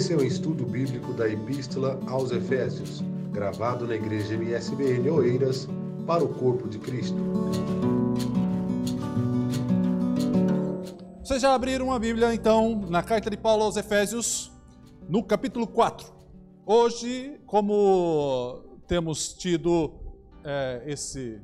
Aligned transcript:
Esse 0.00 0.14
é 0.14 0.16
o 0.16 0.24
estudo 0.24 0.64
bíblico 0.64 1.12
da 1.12 1.28
Epístola 1.28 2.00
aos 2.06 2.32
Efésios, 2.32 3.04
gravado 3.30 3.86
na 3.86 3.94
Igreja 3.94 4.34
MSBN 4.34 5.10
Oeiras, 5.10 5.68
para 6.06 6.24
o 6.24 6.28
Corpo 6.28 6.66
de 6.70 6.78
Cristo. 6.78 7.18
Vocês 11.22 11.42
já 11.42 11.54
abriram 11.54 11.92
a 11.92 11.98
Bíblia, 11.98 12.32
então, 12.32 12.80
na 12.88 13.02
carta 13.02 13.28
de 13.28 13.36
Paulo 13.36 13.62
aos 13.62 13.76
Efésios, 13.76 14.50
no 15.06 15.22
capítulo 15.22 15.66
4. 15.66 16.10
Hoje, 16.64 17.38
como 17.44 18.62
temos 18.88 19.34
tido 19.34 19.92
é, 20.42 20.82
esse, 20.86 21.42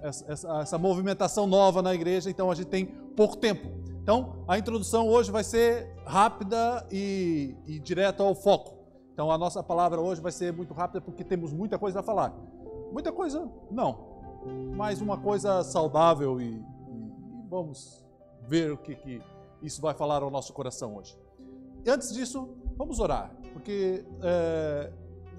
essa, 0.00 0.62
essa 0.62 0.78
movimentação 0.78 1.46
nova 1.46 1.82
na 1.82 1.94
igreja, 1.94 2.30
então 2.30 2.50
a 2.50 2.54
gente 2.54 2.68
tem 2.68 2.86
pouco 2.86 3.36
tempo. 3.36 3.68
Então, 4.02 4.42
a 4.48 4.56
introdução 4.56 5.06
hoje 5.06 5.30
vai 5.30 5.44
ser 5.44 5.95
rápida 6.06 6.86
e, 6.90 7.56
e 7.66 7.78
direto 7.78 8.22
ao 8.22 8.34
foco. 8.34 8.76
Então, 9.12 9.30
a 9.30 9.38
nossa 9.38 9.62
palavra 9.62 10.00
hoje 10.00 10.20
vai 10.20 10.32
ser 10.32 10.52
muito 10.52 10.72
rápida 10.72 11.00
porque 11.00 11.24
temos 11.24 11.52
muita 11.52 11.78
coisa 11.78 12.00
a 12.00 12.02
falar. 12.02 12.34
Muita 12.92 13.12
coisa, 13.12 13.50
não, 13.70 13.98
mas 14.76 15.00
uma 15.00 15.18
coisa 15.18 15.62
saudável 15.64 16.40
e, 16.40 16.44
e, 16.44 16.58
e 16.58 17.48
vamos 17.48 18.04
ver 18.42 18.72
o 18.72 18.78
que, 18.78 18.94
que 18.94 19.22
isso 19.62 19.80
vai 19.80 19.94
falar 19.94 20.22
ao 20.22 20.30
nosso 20.30 20.52
coração 20.52 20.96
hoje. 20.96 21.18
Antes 21.86 22.12
disso, 22.12 22.48
vamos 22.76 23.00
orar, 23.00 23.34
porque 23.52 24.04
é, 24.22 24.92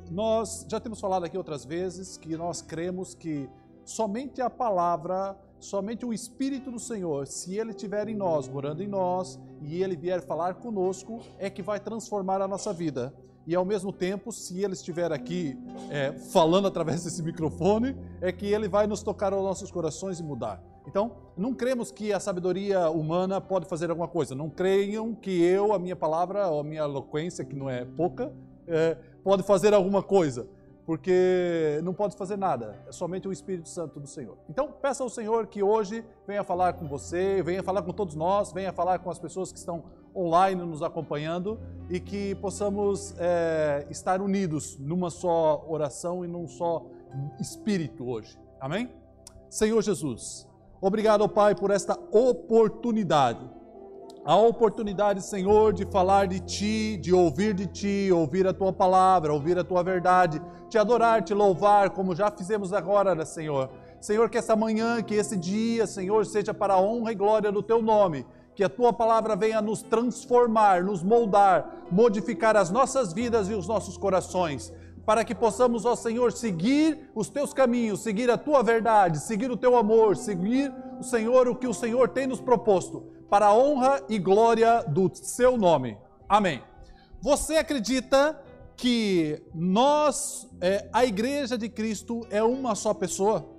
nós 0.10 0.66
já 0.70 0.80
temos 0.80 1.00
falado 1.00 1.26
aqui 1.26 1.38
outras 1.38 1.66
vezes 1.66 2.18
que 2.18 2.36
nós 2.36 2.62
cremos 2.62 3.14
que 3.14 3.50
somente 3.86 4.42
a 4.42 4.50
palavra, 4.50 5.38
somente 5.60 6.06
o 6.06 6.14
Espírito 6.14 6.72
do 6.72 6.80
Senhor, 6.80 7.28
se 7.28 7.58
ele 7.58 7.72
estiver 7.72 8.08
em 8.08 8.16
nós, 8.16 8.48
morando 8.48 8.82
em 8.84 8.88
nós, 8.88 9.40
e 9.62 9.82
ele 9.82 9.96
vier 9.96 10.22
falar 10.22 10.56
conosco, 10.56 11.20
é 11.40 11.50
que 11.50 11.62
vai 11.62 11.80
transformar 11.80 12.42
a 12.42 12.48
nossa 12.48 12.72
vida. 12.72 13.14
E 13.46 13.56
ao 13.56 13.64
mesmo 13.64 13.94
tempo, 13.94 14.32
se 14.32 14.62
ele 14.62 14.74
estiver 14.74 15.12
aqui 15.12 15.58
é, 15.90 16.12
falando 16.12 16.68
através 16.68 17.06
desse 17.06 17.24
microfone, 17.24 17.96
é 18.20 18.30
que 18.30 18.46
ele 18.46 18.68
vai 18.68 18.88
nos 18.88 19.02
tocar 19.02 19.32
aos 19.32 19.44
nossos 19.44 19.72
corações 19.72 20.20
e 20.20 20.24
mudar. 20.24 20.62
Então, 20.86 21.16
não 21.38 21.54
cremos 21.54 21.92
que 21.92 22.12
a 22.12 22.20
sabedoria 22.20 22.90
humana 22.90 23.40
pode 23.40 23.66
fazer 23.66 23.90
alguma 23.90 24.08
coisa. 24.08 24.36
Não 24.36 24.50
creiam 24.50 25.16
que 25.16 25.42
eu, 25.42 25.74
a 25.74 25.80
minha 25.80 25.96
palavra, 25.96 26.48
ou 26.48 26.60
a 26.60 26.64
minha 26.64 26.82
eloquência, 26.82 27.46
que 27.46 27.56
não 27.56 27.70
é 27.70 27.86
pouca, 27.86 28.34
é, 28.68 28.98
pode 29.24 29.44
fazer 29.44 29.74
alguma 29.74 30.04
coisa. 30.04 30.48
Porque 30.88 31.80
não 31.84 31.94
pode 31.94 32.16
fazer 32.16 32.38
nada. 32.38 32.82
É 32.88 32.92
somente 32.92 33.28
o 33.28 33.32
Espírito 33.32 33.70
Santo 33.70 34.00
do 34.00 34.08
Senhor. 34.08 34.38
Então, 34.50 34.72
peça 34.72 35.04
ao 35.04 35.10
Senhor 35.10 35.46
que 35.46 35.62
hoje 35.62 36.04
venha 36.26 36.44
falar 36.44 36.74
com 36.74 36.88
você, 36.88 37.44
venha 37.44 37.62
falar 37.62 37.84
com 37.84 37.92
todos 37.92 38.16
nós, 38.16 38.52
venha 38.52 38.74
falar 38.74 38.98
com 38.98 39.12
as 39.12 39.20
pessoas 39.20 39.52
que 39.52 39.60
estão 39.60 39.84
online 40.16 40.64
nos 40.64 40.82
acompanhando 40.82 41.60
e 41.90 42.00
que 42.00 42.34
possamos 42.36 43.14
é, 43.20 43.86
estar 43.90 44.22
unidos 44.22 44.78
numa 44.80 45.12
só 45.12 45.64
oração 45.68 46.26
e 46.26 46.28
num 46.28 46.48
só 46.48 46.86
espírito 47.40 48.10
hoje. 48.10 48.40
Amém? 48.60 48.90
Senhor 49.50 49.82
Jesus, 49.84 50.48
Obrigado, 50.80 51.28
Pai, 51.28 51.56
por 51.56 51.72
esta 51.72 51.98
oportunidade. 52.12 53.50
A 54.28 54.36
oportunidade, 54.36 55.22
Senhor, 55.22 55.72
de 55.72 55.86
falar 55.86 56.28
de 56.28 56.42
Ti, 56.42 56.98
de 56.98 57.14
ouvir 57.14 57.54
de 57.54 57.66
Ti, 57.66 58.12
ouvir 58.12 58.46
a 58.46 58.52
Tua 58.52 58.74
palavra, 58.74 59.32
ouvir 59.32 59.58
a 59.58 59.64
Tua 59.64 59.82
verdade, 59.82 60.42
te 60.70 60.78
adorar, 60.78 61.24
te 61.24 61.34
louvar, 61.34 61.92
como 61.92 62.14
já 62.14 62.30
fizemos 62.30 62.74
agora, 62.74 63.16
né, 63.16 63.24
Senhor. 63.24 63.70
Senhor, 64.02 64.30
que 64.30 64.38
essa 64.38 64.54
manhã, 64.54 65.02
que 65.02 65.16
esse 65.16 65.38
dia, 65.38 65.88
Senhor, 65.88 66.26
seja 66.26 66.54
para 66.54 66.74
a 66.74 66.82
honra 66.82 67.14
e 67.14 67.16
glória 67.16 67.54
do 67.54 67.64
Teu 67.64 67.82
nome. 67.82 68.26
Que 68.54 68.66
a 68.66 68.70
Tua 68.70 68.92
palavra 68.92 69.34
venha 69.34 69.62
nos 69.62 69.82
transformar, 69.82 70.84
nos 70.84 71.02
moldar, 71.02 71.86
modificar 71.90 72.58
as 72.58 72.70
nossas 72.70 73.14
vidas 73.14 73.48
e 73.48 73.54
os 73.54 73.66
nossos 73.66 73.96
corações 73.96 74.74
para 75.06 75.24
que 75.24 75.34
possamos, 75.34 75.86
ó 75.86 75.96
Senhor, 75.96 76.34
seguir 76.34 77.10
os 77.16 77.30
teus 77.30 77.54
caminhos, 77.54 78.02
seguir 78.02 78.30
a 78.30 78.38
tua 78.38 78.62
verdade, 78.62 79.22
seguir 79.22 79.50
o 79.50 79.56
teu 79.56 79.78
amor, 79.78 80.18
seguir 80.18 80.70
o 81.00 81.04
Senhor, 81.04 81.48
o 81.48 81.56
que 81.56 81.66
o 81.66 81.74
Senhor 81.74 82.10
tem 82.10 82.28
nos 82.28 82.42
proposto, 82.42 83.06
para 83.30 83.48
a 83.48 83.56
honra 83.56 84.02
e 84.08 84.18
glória 84.18 84.84
do 84.84 85.12
seu 85.14 85.58
nome. 85.58 85.98
Amém. 86.28 86.62
Você 87.22 87.58
acredita 87.58 88.40
que 88.76 89.42
nós, 89.54 90.48
é, 90.62 90.88
a 90.94 91.04
igreja 91.04 91.58
de 91.58 91.68
Cristo, 91.68 92.26
é 92.30 92.44
uma 92.44 92.76
só 92.76 92.94
pessoa? 92.94 93.58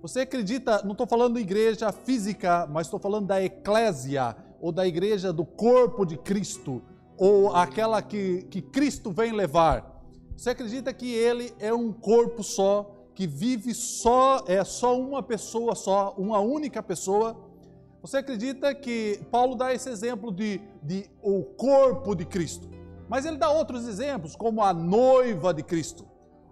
Você 0.00 0.20
acredita, 0.20 0.82
não 0.84 0.92
estou 0.92 1.06
falando 1.06 1.40
igreja 1.40 1.90
física, 1.90 2.66
mas 2.70 2.86
estou 2.86 3.00
falando 3.00 3.26
da 3.26 3.42
eclésia, 3.42 4.36
ou 4.60 4.70
da 4.70 4.86
igreja 4.86 5.32
do 5.32 5.44
corpo 5.44 6.06
de 6.06 6.16
Cristo, 6.16 6.82
ou 7.16 7.54
aquela 7.54 8.00
que, 8.00 8.42
que 8.44 8.62
Cristo 8.62 9.10
vem 9.10 9.32
levar. 9.32 10.02
Você 10.36 10.50
acredita 10.50 10.92
que 10.92 11.12
ele 11.12 11.52
é 11.58 11.74
um 11.74 11.92
corpo 11.92 12.44
só, 12.44 12.94
que 13.12 13.26
vive 13.26 13.74
só, 13.74 14.44
é 14.46 14.62
só 14.62 14.96
uma 14.96 15.20
pessoa 15.20 15.74
só, 15.74 16.14
uma 16.16 16.38
única 16.38 16.80
pessoa? 16.80 17.47
Você 18.08 18.16
acredita 18.16 18.74
que 18.74 19.20
Paulo 19.30 19.54
dá 19.54 19.74
esse 19.74 19.86
exemplo 19.90 20.32
de, 20.32 20.62
de 20.82 21.10
o 21.20 21.42
corpo 21.42 22.14
de 22.14 22.24
Cristo? 22.24 22.66
Mas 23.06 23.26
ele 23.26 23.36
dá 23.36 23.50
outros 23.50 23.86
exemplos, 23.86 24.34
como 24.34 24.62
a 24.62 24.72
noiva 24.72 25.52
de 25.52 25.62
Cristo, 25.62 26.06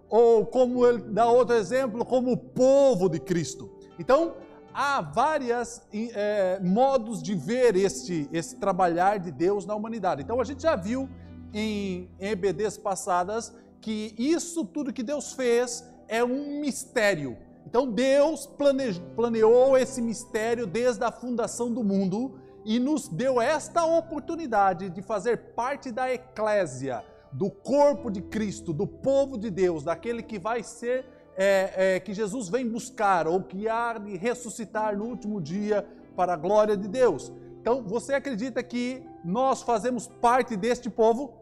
ou 0.07 0.45
como 0.45 0.85
ele 0.85 0.99
dá 0.99 1.25
outro 1.25 1.55
exemplo, 1.55 2.05
como 2.05 2.33
o 2.33 2.37
povo 2.37 3.09
de 3.09 3.19
Cristo. 3.19 3.75
Então, 3.97 4.35
há 4.71 5.01
vários 5.01 5.81
é, 5.91 6.59
modos 6.59 7.23
de 7.23 7.33
ver 7.33 7.75
este, 7.75 8.29
esse 8.31 8.57
trabalhar 8.57 9.17
de 9.17 9.31
Deus 9.31 9.65
na 9.65 9.73
humanidade. 9.73 10.21
Então, 10.21 10.39
a 10.39 10.43
gente 10.43 10.61
já 10.61 10.75
viu 10.75 11.09
em, 11.51 12.07
em 12.19 12.29
EBDs 12.33 12.77
passadas 12.77 13.51
que 13.81 14.13
isso 14.15 14.63
tudo 14.63 14.93
que 14.93 15.01
Deus 15.01 15.33
fez 15.33 15.83
é 16.07 16.23
um 16.23 16.61
mistério. 16.61 17.35
Então 17.67 17.85
Deus 17.85 18.45
plane... 18.45 18.93
planeou 19.13 19.77
esse 19.77 20.01
mistério 20.01 20.65
desde 20.65 21.03
a 21.03 21.11
fundação 21.11 21.69
do 21.69 21.83
mundo 21.83 22.39
e 22.63 22.79
nos 22.79 23.09
deu 23.09 23.41
esta 23.41 23.85
oportunidade 23.85 24.89
de 24.89 25.01
fazer 25.01 25.53
parte 25.53 25.91
da 25.91 26.09
eclésia, 26.09 27.03
do 27.29 27.49
corpo 27.51 28.09
de 28.09 28.21
Cristo, 28.21 28.71
do 28.71 28.87
povo 28.87 29.37
de 29.37 29.49
Deus, 29.49 29.83
daquele 29.83 30.23
que 30.23 30.39
vai 30.39 30.63
ser, 30.63 31.05
é, 31.35 31.95
é, 31.95 31.99
que 31.99 32.13
Jesus 32.13 32.47
vem 32.47 32.65
buscar 32.65 33.27
ou 33.27 33.43
que 33.43 33.67
há 33.67 33.97
de 33.97 34.15
ressuscitar 34.15 34.97
no 34.97 35.03
último 35.03 35.41
dia 35.41 35.85
para 36.15 36.35
a 36.35 36.37
glória 36.37 36.77
de 36.77 36.87
Deus. 36.87 37.33
Então, 37.59 37.83
você 37.83 38.13
acredita 38.13 38.63
que 38.63 39.03
nós 39.25 39.61
fazemos 39.61 40.07
parte 40.07 40.55
deste 40.55 40.89
povo? 40.89 41.33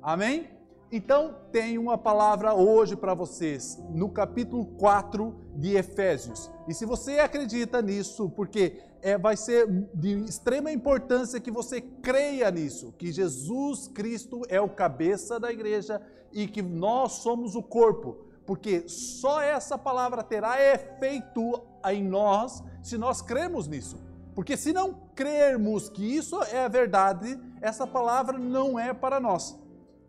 Amém? 0.00 0.57
Então, 0.90 1.36
tem 1.52 1.76
uma 1.76 1.98
palavra 1.98 2.54
hoje 2.54 2.96
para 2.96 3.12
vocês, 3.12 3.78
no 3.90 4.08
capítulo 4.08 4.64
4 4.64 5.34
de 5.54 5.76
Efésios. 5.76 6.50
E 6.66 6.72
se 6.72 6.86
você 6.86 7.18
acredita 7.18 7.82
nisso, 7.82 8.30
porque 8.30 8.80
é, 9.02 9.18
vai 9.18 9.36
ser 9.36 9.66
de 9.92 10.24
extrema 10.24 10.72
importância 10.72 11.40
que 11.40 11.50
você 11.50 11.82
creia 11.82 12.50
nisso, 12.50 12.94
que 12.96 13.12
Jesus 13.12 13.86
Cristo 13.88 14.40
é 14.48 14.58
o 14.62 14.68
cabeça 14.70 15.38
da 15.38 15.52
igreja 15.52 16.00
e 16.32 16.46
que 16.46 16.62
nós 16.62 17.12
somos 17.12 17.54
o 17.54 17.62
corpo, 17.62 18.24
porque 18.46 18.88
só 18.88 19.42
essa 19.42 19.76
palavra 19.76 20.22
terá 20.22 20.58
efeito 20.58 21.62
em 21.84 22.02
nós 22.02 22.64
se 22.82 22.96
nós 22.96 23.20
cremos 23.20 23.68
nisso. 23.68 23.98
Porque 24.34 24.56
se 24.56 24.72
não 24.72 24.94
crermos 25.14 25.90
que 25.90 26.02
isso 26.16 26.42
é 26.44 26.64
a 26.64 26.68
verdade, 26.68 27.38
essa 27.60 27.86
palavra 27.86 28.38
não 28.38 28.78
é 28.78 28.94
para 28.94 29.20
nós. 29.20 29.67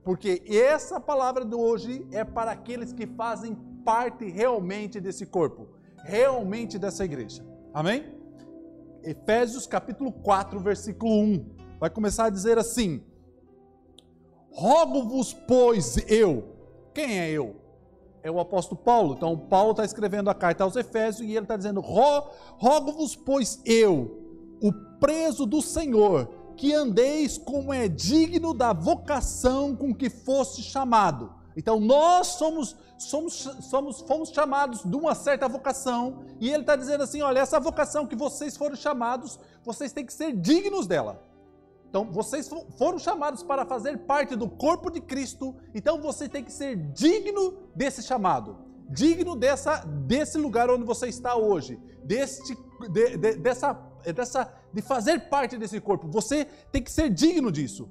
Porque 0.10 0.42
essa 0.48 1.00
palavra 1.00 1.46
de 1.46 1.54
hoje 1.54 2.04
é 2.12 2.24
para 2.24 2.50
aqueles 2.50 2.92
que 2.92 3.06
fazem 3.06 3.54
parte 3.86 4.28
realmente 4.28 5.00
desse 5.00 5.24
corpo, 5.24 5.68
realmente 6.04 6.80
dessa 6.80 7.06
igreja. 7.06 7.46
Amém? 7.72 8.12
Efésios 9.04 9.68
capítulo 9.68 10.12
4, 10.12 10.60
versículo 10.62 11.14
1. 11.14 11.46
Vai 11.80 11.92
começar 11.92 12.26
a 12.26 12.30
dizer 12.32 12.58
assim: 12.58 13.04
Rogo-vos, 14.50 15.32
pois, 15.32 15.98
eu. 16.10 16.56
Quem 16.92 17.20
é 17.20 17.30
eu? 17.30 17.58
É 18.24 18.32
o 18.32 18.40
apóstolo 18.40 18.82
Paulo. 18.82 19.14
Então, 19.14 19.38
Paulo 19.38 19.72
está 19.72 19.86
escrevendo 19.86 20.32
a 20.32 20.34
carta 20.34 20.64
aos 20.64 20.76
Efésios 20.76 21.30
e 21.30 21.34
ele 21.34 21.46
está 21.46 21.56
dizendo: 21.56 21.82
Rogo-vos, 21.82 23.16
pois, 23.16 23.62
eu, 23.64 24.58
o 24.60 24.74
preso 25.00 25.46
do 25.46 25.62
Senhor, 25.62 26.39
que 26.60 26.74
andeis 26.74 27.38
como 27.38 27.74
é 27.74 27.88
digno 27.88 28.54
da 28.54 28.74
vocação 28.74 29.74
com 29.74 29.96
que 29.96 30.10
foste 30.10 30.62
chamado. 30.62 31.34
Então 31.56 31.80
nós 31.80 32.28
somos, 32.28 32.76
somos, 32.98 33.50
somos, 33.62 34.02
fomos 34.02 34.30
chamados 34.30 34.84
de 34.84 34.94
uma 34.94 35.16
certa 35.16 35.48
vocação, 35.48 36.26
e 36.38 36.50
ele 36.50 36.64
está 36.64 36.76
dizendo 36.76 37.06
assim: 37.06 37.22
olha, 37.22 37.40
essa 37.40 37.62
vocação 37.62 38.06
que 38.06 38.16
vocês 38.16 38.58
foram 38.58 38.76
chamados, 38.76 39.40
vocês 39.64 39.94
têm 39.94 40.06
que 40.06 40.14
ser 40.14 40.34
dignos 40.34 40.86
dela. 40.86 41.24
Então, 41.90 42.12
vocês 42.12 42.50
foram 42.78 43.00
chamados 43.00 43.42
para 43.42 43.66
fazer 43.66 44.00
parte 44.00 44.36
do 44.36 44.48
corpo 44.50 44.92
de 44.92 45.00
Cristo, 45.00 45.56
então 45.74 46.02
você 46.02 46.28
tem 46.28 46.44
que 46.44 46.52
ser 46.52 46.76
digno 46.92 47.54
desse 47.74 48.04
chamado, 48.04 48.58
digno 48.90 49.34
dessa, 49.34 49.78
desse 50.06 50.38
lugar 50.38 50.70
onde 50.70 50.84
você 50.84 51.08
está 51.08 51.36
hoje, 51.38 51.80
deste, 52.04 52.56
de, 52.92 53.18
de, 53.18 53.36
dessa, 53.38 53.74
dessa 54.14 54.52
de 54.74 54.82
fazer 54.82 55.30
parte 55.30 55.58
desse 55.58 55.80
corpo. 55.80 56.08
Você 56.10 56.46
tem 56.72 56.82
que 56.82 56.92
ser 56.92 57.10
digno 57.10 57.52
disso. 57.52 57.90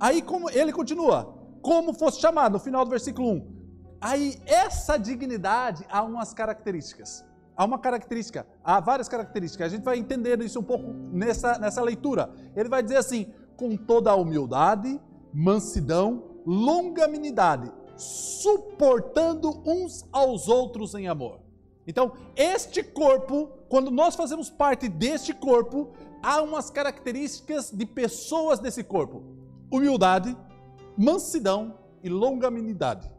Aí 0.00 0.22
como 0.22 0.48
ele 0.50 0.72
continua, 0.72 1.34
como 1.60 1.92
fosse 1.92 2.20
chamado, 2.20 2.54
no 2.54 2.58
final 2.58 2.84
do 2.84 2.90
versículo 2.90 3.30
1. 3.30 3.58
Aí 4.00 4.40
essa 4.46 4.96
dignidade 4.96 5.84
há 5.90 6.02
umas 6.02 6.32
características. 6.32 7.24
Há 7.56 7.64
uma 7.64 7.78
característica, 7.78 8.46
há 8.62 8.78
várias 8.78 9.08
características. 9.08 9.66
A 9.66 9.74
gente 9.74 9.82
vai 9.82 9.98
entender 9.98 10.40
isso 10.42 10.60
um 10.60 10.62
pouco 10.62 10.92
nessa, 11.12 11.58
nessa 11.58 11.82
leitura. 11.82 12.32
Ele 12.54 12.68
vai 12.68 12.84
dizer 12.84 12.96
assim: 12.96 13.32
com 13.56 13.76
toda 13.76 14.12
a 14.12 14.14
humildade, 14.14 15.00
mansidão, 15.34 16.22
longanimidade, 16.46 17.72
suportando 17.96 19.60
uns 19.66 20.06
aos 20.12 20.46
outros 20.46 20.94
em 20.94 21.08
amor. 21.08 21.40
Então, 21.88 22.12
este 22.36 22.82
corpo, 22.82 23.48
quando 23.66 23.90
nós 23.90 24.14
fazemos 24.14 24.50
parte 24.50 24.90
deste 24.90 25.32
corpo, 25.32 25.88
há 26.22 26.42
umas 26.42 26.68
características 26.68 27.70
de 27.72 27.86
pessoas 27.86 28.58
desse 28.58 28.84
corpo: 28.84 29.22
humildade, 29.72 30.36
mansidão 30.98 31.78
e 32.04 32.10
longanimidade. 32.10 33.10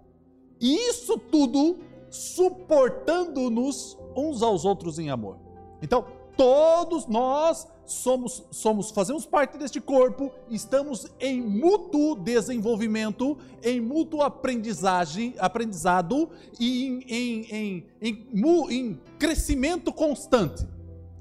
E 0.61 0.87
isso 0.87 1.17
tudo 1.17 1.79
suportando-nos 2.11 3.97
uns 4.15 4.43
aos 4.43 4.63
outros 4.65 4.99
em 4.99 5.09
amor. 5.09 5.39
Então, 5.81 6.05
todos 6.37 7.07
nós 7.07 7.67
somos, 7.91 8.43
somos, 8.51 8.91
fazemos 8.91 9.25
parte 9.25 9.57
deste 9.57 9.81
corpo, 9.81 10.31
estamos 10.49 11.07
em 11.19 11.41
mútuo 11.41 12.15
desenvolvimento, 12.15 13.37
em 13.63 13.81
mútuo 13.81 14.21
aprendizagem, 14.21 15.35
aprendizado 15.39 16.29
e 16.59 16.85
em, 16.85 17.03
em, 17.07 17.45
em, 17.51 17.87
em, 18.01 18.71
em 18.71 19.01
crescimento 19.17 19.91
constante. 19.91 20.67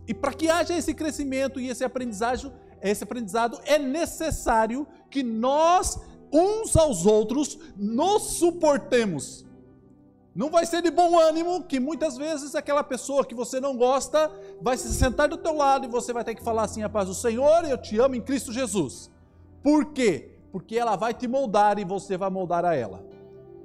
E 0.06 0.14
para 0.14 0.32
que 0.32 0.48
haja 0.48 0.76
esse 0.76 0.94
crescimento 0.94 1.60
e 1.60 1.68
esse 1.68 1.84
aprendizagem, 1.84 2.52
esse 2.80 3.04
aprendizado, 3.04 3.60
é 3.64 3.78
necessário 3.78 4.86
que 5.10 5.22
nós, 5.22 5.98
uns 6.32 6.76
aos 6.76 7.06
outros, 7.06 7.58
nos 7.76 8.22
suportemos 8.38 9.47
não 10.38 10.50
vai 10.50 10.64
ser 10.64 10.80
de 10.80 10.90
bom 10.92 11.18
ânimo 11.18 11.64
que 11.64 11.80
muitas 11.80 12.16
vezes 12.16 12.54
aquela 12.54 12.84
pessoa 12.84 13.24
que 13.24 13.34
você 13.34 13.58
não 13.58 13.76
gosta 13.76 14.30
vai 14.60 14.76
se 14.76 14.94
sentar 14.94 15.28
do 15.28 15.36
teu 15.36 15.52
lado 15.52 15.84
e 15.84 15.88
você 15.88 16.12
vai 16.12 16.22
ter 16.22 16.36
que 16.36 16.44
falar 16.44 16.62
assim, 16.62 16.80
a 16.84 16.88
paz 16.88 17.08
do 17.08 17.14
Senhor, 17.14 17.64
eu 17.64 17.76
te 17.76 17.98
amo 17.98 18.14
em 18.14 18.20
Cristo 18.20 18.52
Jesus. 18.52 19.10
Por 19.64 19.86
quê? 19.86 20.38
Porque 20.52 20.78
ela 20.78 20.94
vai 20.94 21.12
te 21.12 21.26
moldar 21.26 21.80
e 21.80 21.84
você 21.84 22.16
vai 22.16 22.30
moldar 22.30 22.64
a 22.64 22.72
ela. 22.72 23.04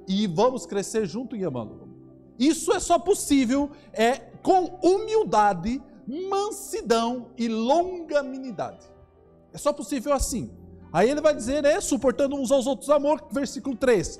E 0.08 0.26
vamos 0.26 0.66
crescer 0.66 1.06
junto 1.06 1.36
em 1.36 1.44
amando. 1.44 1.88
Isso 2.36 2.72
é 2.72 2.80
só 2.80 2.98
possível 2.98 3.70
é 3.92 4.16
com 4.42 4.76
humildade, 4.82 5.80
mansidão 6.28 7.28
e 7.38 7.46
longanimidade. 7.46 8.84
É 9.52 9.58
só 9.58 9.72
possível 9.72 10.12
assim. 10.12 10.50
Aí 10.92 11.08
ele 11.08 11.20
vai 11.20 11.36
dizer, 11.36 11.64
é, 11.64 11.80
suportando 11.80 12.34
uns 12.34 12.50
aos 12.50 12.66
outros 12.66 12.90
amor, 12.90 13.24
versículo 13.30 13.76
3 13.76 14.18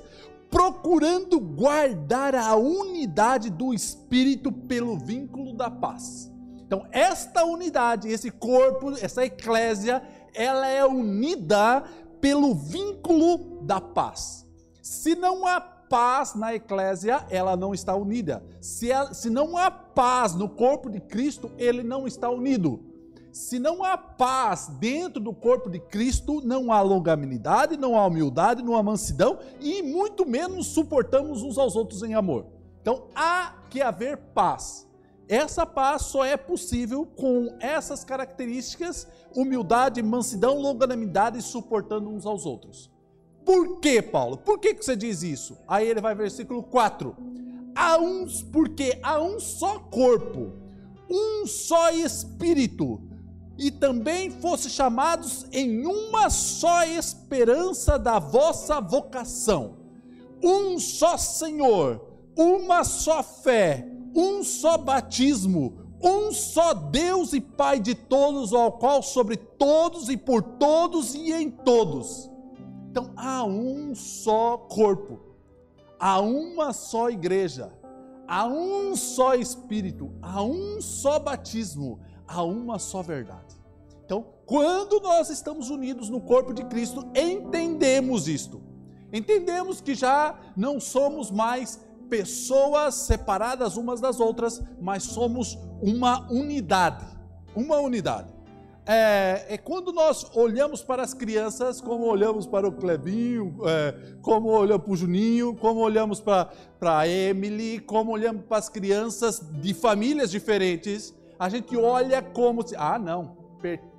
procurando 0.55 1.37
guardar 1.37 2.33
a 2.33 2.55
unidade 2.55 3.49
do 3.49 3.73
espírito 3.73 4.53
pelo 4.53 4.97
vínculo 4.97 5.53
da 5.53 5.69
paz. 5.69 6.31
Então, 6.65 6.87
esta 6.93 7.43
unidade, 7.43 8.07
esse 8.07 8.31
corpo, 8.31 8.91
essa 9.01 9.25
eclésia, 9.25 10.01
ela 10.33 10.65
é 10.65 10.85
unida 10.85 11.83
pelo 12.21 12.55
vínculo 12.55 13.63
da 13.63 13.81
paz. 13.81 14.47
Se 14.81 15.13
não 15.13 15.45
há 15.45 15.59
paz 15.59 16.35
na 16.35 16.55
eclésia, 16.55 17.25
ela 17.29 17.57
não 17.57 17.73
está 17.73 17.93
unida. 17.93 18.41
Se, 18.61 18.89
ela, 18.89 19.13
se 19.13 19.29
não 19.29 19.57
há 19.57 19.69
paz 19.69 20.35
no 20.35 20.47
corpo 20.47 20.89
de 20.89 21.01
Cristo, 21.01 21.51
ele 21.57 21.83
não 21.83 22.07
está 22.07 22.29
unido. 22.29 22.94
Se 23.35 23.59
não 23.59 23.83
há 23.83 23.97
paz 23.97 24.71
dentro 24.79 25.19
do 25.19 25.33
corpo 25.33 25.69
de 25.69 25.77
Cristo, 25.77 26.39
não 26.39 26.71
há 26.71 26.79
longanimidade, 26.79 27.75
não 27.75 27.97
há 27.97 28.07
humildade, 28.07 28.63
não 28.63 28.77
há 28.77 28.81
mansidão 28.81 29.39
e 29.59 29.81
muito 29.83 30.25
menos 30.25 30.67
suportamos 30.67 31.43
uns 31.43 31.57
aos 31.57 31.75
outros 31.75 32.01
em 32.01 32.13
amor. 32.13 32.45
Então 32.81 33.07
há 33.13 33.53
que 33.69 33.81
haver 33.81 34.15
paz. 34.33 34.87
Essa 35.27 35.65
paz 35.65 36.03
só 36.03 36.23
é 36.23 36.37
possível 36.37 37.05
com 37.05 37.53
essas 37.59 38.05
características: 38.05 39.05
humildade, 39.35 40.01
mansidão, 40.01 40.57
longanimidade 40.57 41.37
e 41.37 41.41
suportando 41.41 42.09
uns 42.09 42.25
aos 42.25 42.45
outros. 42.45 42.89
Por 43.43 43.81
que, 43.81 44.01
Paulo? 44.01 44.37
Por 44.37 44.59
que, 44.59 44.73
você 44.73 44.95
diz 44.95 45.23
isso? 45.23 45.57
Aí 45.67 45.85
ele 45.85 45.99
vai 45.99 46.15
versículo 46.15 46.63
4. 46.63 47.13
Há 47.75 47.97
uns, 47.97 48.41
porque 48.41 48.97
há 49.03 49.21
um 49.21 49.41
só 49.41 49.77
corpo, 49.77 50.53
um 51.09 51.45
só 51.45 51.89
espírito 51.91 53.13
e 53.57 53.71
também 53.71 54.29
fosse 54.29 54.69
chamados 54.69 55.45
em 55.51 55.85
uma 55.85 56.29
só 56.29 56.83
esperança 56.83 57.97
da 57.97 58.19
vossa 58.19 58.81
vocação, 58.81 59.77
um 60.43 60.77
só 60.77 61.17
Senhor, 61.17 62.01
uma 62.37 62.83
só 62.83 63.23
fé, 63.23 63.87
um 64.13 64.43
só 64.43 64.77
batismo, 64.77 65.85
um 66.01 66.31
só 66.31 66.73
Deus 66.73 67.33
e 67.33 67.41
Pai 67.41 67.79
de 67.79 67.95
todos, 67.95 68.53
ao 68.53 68.73
qual 68.73 69.01
sobre 69.01 69.37
todos 69.37 70.09
e 70.09 70.17
por 70.17 70.41
todos 70.41 71.15
e 71.15 71.31
em 71.31 71.49
todos. 71.49 72.29
Então 72.89 73.11
há 73.15 73.43
um 73.43 73.95
só 73.95 74.57
corpo, 74.57 75.19
há 75.99 76.19
uma 76.19 76.73
só 76.73 77.09
igreja, 77.09 77.73
há 78.27 78.45
um 78.45 78.95
só 78.95 79.33
Espírito, 79.33 80.11
há 80.21 80.43
um 80.43 80.79
só 80.81 81.19
batismo, 81.19 81.99
há 82.27 82.43
uma 82.43 82.79
só 82.79 83.01
verdade. 83.01 83.44
Então, 84.05 84.23
quando 84.45 84.99
nós 84.99 85.31
estamos 85.31 85.71
unidos 85.71 86.09
no 86.09 86.21
corpo 86.21 86.53
de 86.53 86.63
Cristo, 86.65 87.03
entendemos 87.15 88.27
isto. 88.27 88.61
Entendemos 89.11 89.81
que 89.81 89.95
já 89.95 90.39
não 90.55 90.79
somos 90.79 91.31
mais 91.31 91.79
pessoas 92.07 92.93
separadas 92.93 93.77
umas 93.77 93.99
das 93.99 94.19
outras, 94.19 94.61
mas 94.79 95.03
somos 95.03 95.57
uma 95.81 96.31
unidade. 96.31 97.03
Uma 97.55 97.77
unidade. 97.77 98.31
É, 98.85 99.45
é, 99.49 99.57
quando 99.57 99.91
nós 99.91 100.29
olhamos 100.35 100.83
para 100.83 101.01
as 101.01 101.11
crianças, 101.11 101.81
como 101.81 102.05
olhamos 102.05 102.45
para 102.45 102.67
o 102.67 102.71
Clebinho, 102.71 103.57
é, 103.65 104.17
como 104.21 104.49
olhamos 104.49 104.85
para 104.85 104.93
o 104.93 104.95
Juninho, 104.95 105.55
como 105.55 105.79
olhamos 105.79 106.19
para, 106.19 106.51
para 106.79 106.99
a 106.99 107.07
Emily, 107.07 107.79
como 107.79 108.11
olhamos 108.11 108.43
para 108.43 108.57
as 108.57 108.69
crianças 108.69 109.41
de 109.59 109.73
famílias 109.73 110.29
diferentes, 110.29 111.15
a 111.39 111.49
gente 111.49 111.75
olha 111.75 112.21
como 112.21 112.63
ah, 112.77 112.99
não, 112.99 113.44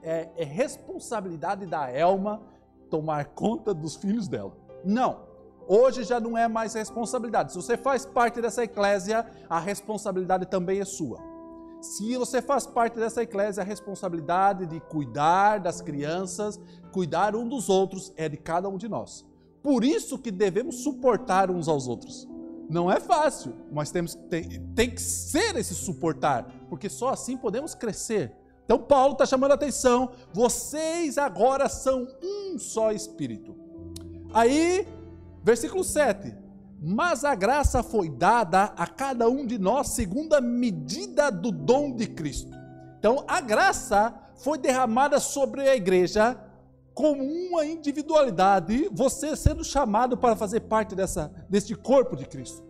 é, 0.03 0.31
é 0.37 0.45
responsabilidade 0.45 1.67
da 1.67 1.91
Elma 1.91 2.41
tomar 2.91 3.27
conta 3.27 3.75
dos 3.75 3.97
filhos 3.97 4.29
dela. 4.29 4.57
Não. 4.85 5.27
Hoje 5.69 6.05
já 6.05 6.21
não 6.21 6.39
é 6.39 6.47
mais 6.47 6.75
responsabilidade. 6.75 7.53
Se 7.53 7.57
você 7.57 7.77
faz 7.77 8.07
parte 8.07 8.41
dessa 8.41 8.63
eclésia, 8.63 9.27
a 9.51 9.59
responsabilidade 9.59 10.47
também 10.47 10.81
é 10.81 10.85
sua. 10.85 11.19
Se 11.81 12.17
você 12.17 12.41
faz 12.41 12.67
parte 12.67 12.97
dessa 12.97 13.23
eclésia, 13.23 13.63
a 13.63 13.67
responsabilidade 13.67 14.67
de 14.67 14.81
cuidar 14.81 15.59
das 15.59 15.81
crianças, 15.81 16.61
cuidar 16.93 17.35
um 17.35 17.49
dos 17.49 17.69
outros, 17.69 18.13
é 18.17 18.29
de 18.29 18.37
cada 18.37 18.69
um 18.69 18.77
de 18.77 18.89
nós. 18.89 19.27
Por 19.63 19.85
isso 19.85 20.19
que 20.19 20.31
devemos 20.31 20.83
suportar 20.83 21.51
uns 21.51 21.69
aos 21.69 21.89
outros. 21.89 22.29
Não 22.69 22.91
é 22.91 22.99
fácil, 22.99 23.53
mas 23.71 23.91
temos, 23.91 24.15
tem, 24.29 24.61
tem 24.75 24.91
que 24.91 25.01
ser 25.01 25.57
esse 25.57 25.75
suportar, 25.75 26.49
porque 26.69 26.89
só 26.89 27.11
assim 27.11 27.37
podemos 27.37 27.75
crescer. 27.75 28.33
Então, 28.67 28.79
Paulo 28.79 29.13
está 29.13 29.25
chamando 29.25 29.53
a 29.53 29.55
atenção: 29.55 30.11
vocês 30.33 31.17
agora 31.17 31.69
são 31.69 32.07
um 32.23 32.59
só 32.59 32.93
espírito. 32.93 33.57
Aí, 34.35 34.87
versículo 35.43 35.83
7. 35.83 36.37
Mas 36.83 37.25
a 37.25 37.35
graça 37.35 37.83
foi 37.83 38.11
dada 38.11 38.65
a 38.77 38.87
cada 38.87 39.31
um 39.31 39.47
de 39.47 39.57
nós 39.57 39.89
segundo 39.89 40.35
a 40.35 40.41
medida 40.41 41.31
do 41.31 41.51
dom 41.51 41.93
de 41.93 42.07
Cristo. 42.07 42.51
Então, 42.99 43.25
a 43.27 43.41
graça 43.41 44.15
foi 44.37 44.59
derramada 44.59 45.19
sobre 45.19 45.63
a 45.63 45.75
igreja 45.75 46.39
como 46.93 47.23
uma 47.23 47.65
individualidade, 47.65 48.89
você 48.93 49.37
sendo 49.37 49.63
chamado 49.63 50.17
para 50.17 50.35
fazer 50.35 50.61
parte 50.61 50.95
dessa, 50.95 51.31
deste 51.49 51.75
corpo 51.75 52.17
de 52.17 52.27
Cristo. 52.27 52.66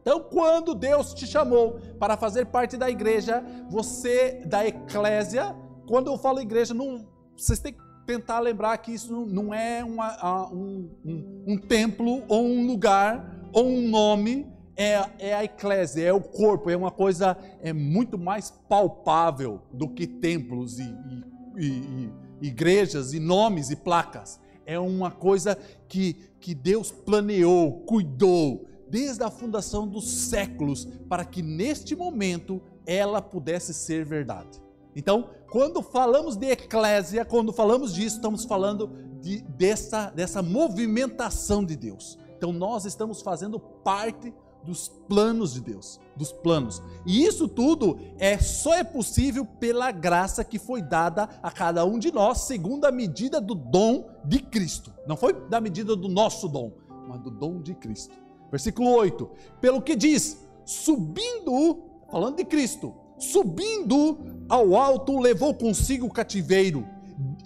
Então, 0.00 0.20
quando 0.20 0.74
Deus 0.74 1.12
te 1.12 1.26
chamou 1.26 1.78
para 1.98 2.16
fazer 2.16 2.46
parte 2.46 2.76
da 2.76 2.88
igreja, 2.88 3.44
você, 3.68 4.42
da 4.46 4.66
eclésia, 4.66 5.54
quando 5.86 6.10
eu 6.10 6.16
falo 6.16 6.40
igreja, 6.40 6.72
não, 6.72 7.06
vocês 7.36 7.58
têm 7.58 7.74
que 7.74 7.80
tentar 8.06 8.40
lembrar 8.40 8.76
que 8.78 8.92
isso 8.92 9.26
não 9.26 9.52
é 9.52 9.84
uma, 9.84 10.48
um, 10.52 10.90
um, 11.04 11.44
um, 11.48 11.58
templo 11.58 12.22
ou 12.28 12.44
um 12.44 12.66
lugar 12.66 13.48
ou 13.52 13.66
um 13.66 13.88
nome, 13.88 14.46
é, 14.76 15.04
é 15.18 15.34
a 15.34 15.44
eclésia, 15.44 16.02
é 16.02 16.12
o 16.12 16.20
corpo, 16.20 16.70
é 16.70 16.76
uma 16.76 16.90
coisa 16.90 17.36
é 17.60 17.72
muito 17.72 18.18
mais 18.18 18.50
palpável 18.68 19.60
do 19.72 19.88
que 19.88 20.06
templos 20.06 20.78
e, 20.78 20.82
e, 20.82 21.24
e, 21.66 22.12
e 22.40 22.48
igrejas 22.48 23.12
e 23.12 23.20
nomes 23.20 23.70
e 23.70 23.76
placas. 23.76 24.40
É 24.64 24.78
uma 24.78 25.10
coisa 25.10 25.58
que, 25.88 26.14
que 26.40 26.54
Deus 26.54 26.90
planeou, 26.90 27.80
cuidou, 27.80 28.69
desde 28.90 29.22
a 29.22 29.30
fundação 29.30 29.86
dos 29.86 30.10
séculos, 30.10 30.86
para 31.08 31.24
que 31.24 31.42
neste 31.42 31.94
momento 31.94 32.60
ela 32.84 33.22
pudesse 33.22 33.72
ser 33.72 34.04
verdade. 34.04 34.60
Então, 34.94 35.30
quando 35.50 35.80
falamos 35.82 36.36
de 36.36 36.50
eclésia, 36.50 37.24
quando 37.24 37.52
falamos 37.52 37.94
disso, 37.94 38.16
estamos 38.16 38.44
falando 38.44 38.90
de, 39.20 39.40
dessa, 39.42 40.10
dessa 40.10 40.42
movimentação 40.42 41.64
de 41.64 41.76
Deus. 41.76 42.18
Então, 42.36 42.52
nós 42.52 42.84
estamos 42.84 43.22
fazendo 43.22 43.60
parte 43.60 44.34
dos 44.64 44.88
planos 44.88 45.54
de 45.54 45.60
Deus, 45.60 46.00
dos 46.16 46.32
planos. 46.32 46.82
E 47.06 47.24
isso 47.24 47.48
tudo 47.48 47.98
é 48.18 48.38
só 48.38 48.74
é 48.74 48.84
possível 48.84 49.44
pela 49.44 49.90
graça 49.90 50.44
que 50.44 50.58
foi 50.58 50.82
dada 50.82 51.28
a 51.42 51.50
cada 51.50 51.84
um 51.84 51.98
de 51.98 52.12
nós, 52.12 52.42
segundo 52.42 52.84
a 52.84 52.92
medida 52.92 53.40
do 53.40 53.54
dom 53.54 54.08
de 54.24 54.40
Cristo. 54.40 54.92
Não 55.06 55.16
foi 55.16 55.32
da 55.32 55.60
medida 55.60 55.96
do 55.96 56.08
nosso 56.08 56.48
dom, 56.48 56.72
mas 57.08 57.20
do 57.20 57.30
dom 57.30 57.60
de 57.60 57.74
Cristo. 57.74 58.14
Versículo 58.50 58.90
8. 58.90 59.28
Pelo 59.60 59.82
que 59.82 59.94
diz: 59.94 60.38
subindo, 60.64 61.82
falando 62.10 62.36
de 62.36 62.44
Cristo, 62.44 62.94
subindo 63.18 64.18
ao 64.48 64.74
alto, 64.74 65.18
levou 65.18 65.54
consigo 65.54 66.06
o 66.06 66.12
cativeiro 66.12 66.86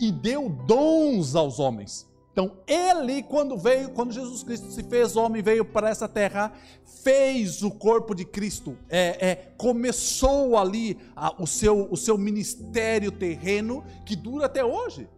e 0.00 0.11
deu 0.11 0.49
dons 0.49 1.34
aos 1.34 1.58
homens. 1.58 2.06
Então, 2.32 2.56
ele, 2.66 3.23
quando 3.23 3.56
veio, 3.56 3.90
quando 3.90 4.12
Jesus 4.12 4.42
Cristo 4.42 4.68
se 4.73 4.82
fez 4.82 5.14
homem, 5.14 5.40
veio 5.40 5.64
para 5.64 5.88
essa 5.88 6.08
terra, 6.08 6.52
fez 7.04 7.62
o 7.62 7.70
corpo 7.70 8.12
de 8.12 8.25
Cristo, 8.25 8.76
é, 8.88 9.28
é, 9.28 9.34
começou 9.56 10.58
ali 10.58 10.99
a, 11.14 11.40
o, 11.40 11.46
seu, 11.46 11.87
o 11.92 11.96
seu 11.96 12.18
ministério 12.18 13.12
terreno, 13.12 13.84
que 14.04 14.16
dura 14.16 14.46
até 14.46 14.64
hoje. 14.64 15.08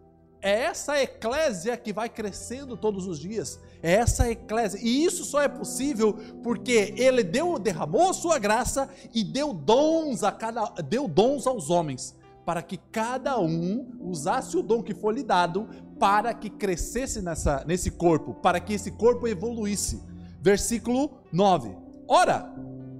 É 0.41 0.63
essa 0.63 1.01
eclésia 1.01 1.75
que 1.75 1.91
vai 1.91 2.09
crescendo 2.09 2.77
todos 2.77 3.07
os 3.07 3.19
dias. 3.19 3.59
É 3.81 3.93
essa 3.93 4.29
eclésia. 4.29 4.79
E 4.81 5.03
isso 5.03 5.25
só 5.25 5.41
é 5.41 5.47
possível 5.47 6.13
porque 6.43 6.93
ele 6.97 7.23
deu, 7.23 7.57
derramou 7.57 8.09
a 8.09 8.13
sua 8.13 8.37
graça 8.37 8.89
e 9.13 9.23
deu 9.23 9.53
dons 9.53 10.23
a 10.23 10.31
cada, 10.31 10.65
deu 10.81 11.07
dons 11.07 11.47
aos 11.47 11.69
homens 11.69 12.15
para 12.47 12.61
que 12.61 12.77
cada 12.77 13.37
um 13.41 13.91
usasse 13.99 14.55
o 14.55 14.63
dom 14.63 14.81
que 14.81 14.93
foi 14.93 15.15
lhe 15.15 15.23
dado 15.23 15.67
para 15.99 16.33
que 16.33 16.49
crescesse 16.49 17.21
nessa, 17.21 17.65
nesse 17.67 17.91
corpo, 17.91 18.35
para 18.35 18.57
que 18.61 18.73
esse 18.73 18.91
corpo 18.91 19.27
evoluísse. 19.27 20.01
Versículo 20.41 21.11
9. 21.29 21.75
Ora, 22.07 22.49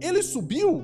ele 0.01 0.21
subiu, 0.21 0.83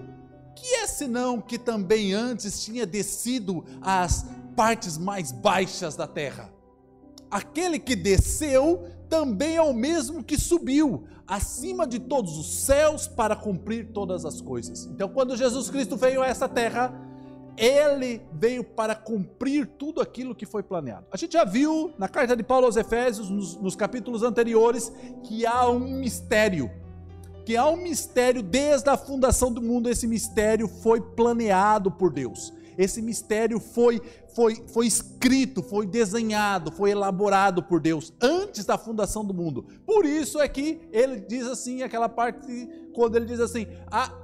que 0.55 0.75
é 0.75 0.87
senão 0.87 1.41
que 1.41 1.57
também 1.57 2.13
antes 2.13 2.63
tinha 2.63 2.85
descido 2.85 3.65
às 3.81 4.25
partes 4.55 4.97
mais 4.97 5.31
baixas 5.31 5.95
da 5.95 6.07
terra? 6.07 6.53
Aquele 7.29 7.79
que 7.79 7.95
desceu 7.95 8.87
também 9.09 9.55
é 9.55 9.61
o 9.61 9.73
mesmo 9.73 10.23
que 10.23 10.37
subiu 10.37 11.05
acima 11.27 11.87
de 11.87 11.99
todos 11.99 12.37
os 12.37 12.61
céus 12.61 13.07
para 13.07 13.35
cumprir 13.35 13.89
todas 13.93 14.25
as 14.25 14.41
coisas. 14.41 14.85
Então, 14.85 15.09
quando 15.09 15.35
Jesus 15.35 15.69
Cristo 15.69 15.95
veio 15.95 16.21
a 16.21 16.27
essa 16.27 16.47
terra, 16.47 16.93
ele 17.57 18.21
veio 18.33 18.63
para 18.63 18.95
cumprir 18.95 19.67
tudo 19.67 20.01
aquilo 20.01 20.33
que 20.33 20.45
foi 20.45 20.63
planeado. 20.63 21.05
A 21.11 21.17
gente 21.17 21.33
já 21.33 21.43
viu 21.43 21.93
na 21.97 22.07
carta 22.07 22.35
de 22.35 22.43
Paulo 22.43 22.65
aos 22.65 22.75
Efésios, 22.75 23.29
nos, 23.29 23.55
nos, 23.57 23.75
capítulos 23.75 24.23
anteriores, 24.23 24.91
que 25.23 25.45
há 25.45 25.69
um 25.69 25.79
mistério. 25.79 26.71
Que 27.45 27.55
há 27.55 27.67
um 27.67 27.77
mistério 27.77 28.41
desde 28.41 28.89
a 28.89 28.97
fundação 28.97 29.51
do 29.51 29.61
mundo. 29.61 29.89
Esse 29.89 30.07
mistério 30.07 30.67
foi 30.67 30.99
planeado 30.99 31.91
por 31.91 32.11
Deus. 32.11 32.53
Esse 32.77 33.01
mistério 33.01 33.59
foi, 33.59 34.01
foi, 34.33 34.63
foi 34.67 34.87
escrito, 34.87 35.61
foi 35.61 35.85
desenhado, 35.85 36.71
foi 36.71 36.91
elaborado 36.91 37.61
por 37.63 37.79
Deus 37.79 38.11
antes 38.21 38.65
da 38.65 38.77
fundação 38.77 39.23
do 39.23 39.33
mundo. 39.33 39.65
Por 39.85 40.05
isso 40.05 40.39
é 40.39 40.47
que 40.47 40.81
ele 40.91 41.19
diz 41.19 41.45
assim, 41.45 41.83
aquela 41.83 42.09
parte, 42.09 42.69
quando 42.93 43.15
ele 43.15 43.25
diz 43.25 43.39
assim: 43.39 43.67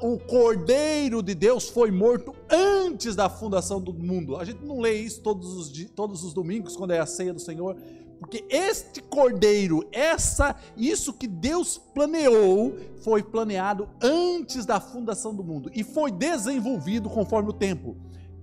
o 0.01 0.17
Cordeiro 0.17 1.21
de 1.21 1.35
Deus 1.35 1.69
foi 1.69 1.91
morto 1.91 2.35
antes 2.49 3.15
da 3.15 3.29
fundação 3.29 3.79
do 3.79 3.93
mundo. 3.93 4.35
A 4.37 4.43
gente 4.43 4.65
não 4.65 4.79
lê 4.79 4.93
isso 4.93 5.21
todos 5.21 5.53
os, 5.53 5.89
todos 5.91 6.23
os 6.23 6.33
domingos, 6.33 6.75
quando 6.75 6.91
é 6.91 6.99
a 6.99 7.05
ceia 7.05 7.33
do 7.33 7.39
Senhor. 7.39 7.75
Porque 8.19 8.43
este 8.49 9.01
cordeiro, 9.01 9.87
essa, 9.93 10.53
isso 10.75 11.13
que 11.13 11.25
Deus 11.25 11.77
planeou, 11.77 12.75
foi 13.01 13.23
planeado 13.23 13.87
antes 14.01 14.65
da 14.65 14.79
fundação 14.81 15.33
do 15.33 15.41
mundo 15.41 15.71
e 15.73 15.85
foi 15.85 16.11
desenvolvido 16.11 17.09
conforme 17.09 17.49
o 17.49 17.53
tempo. 17.53 17.95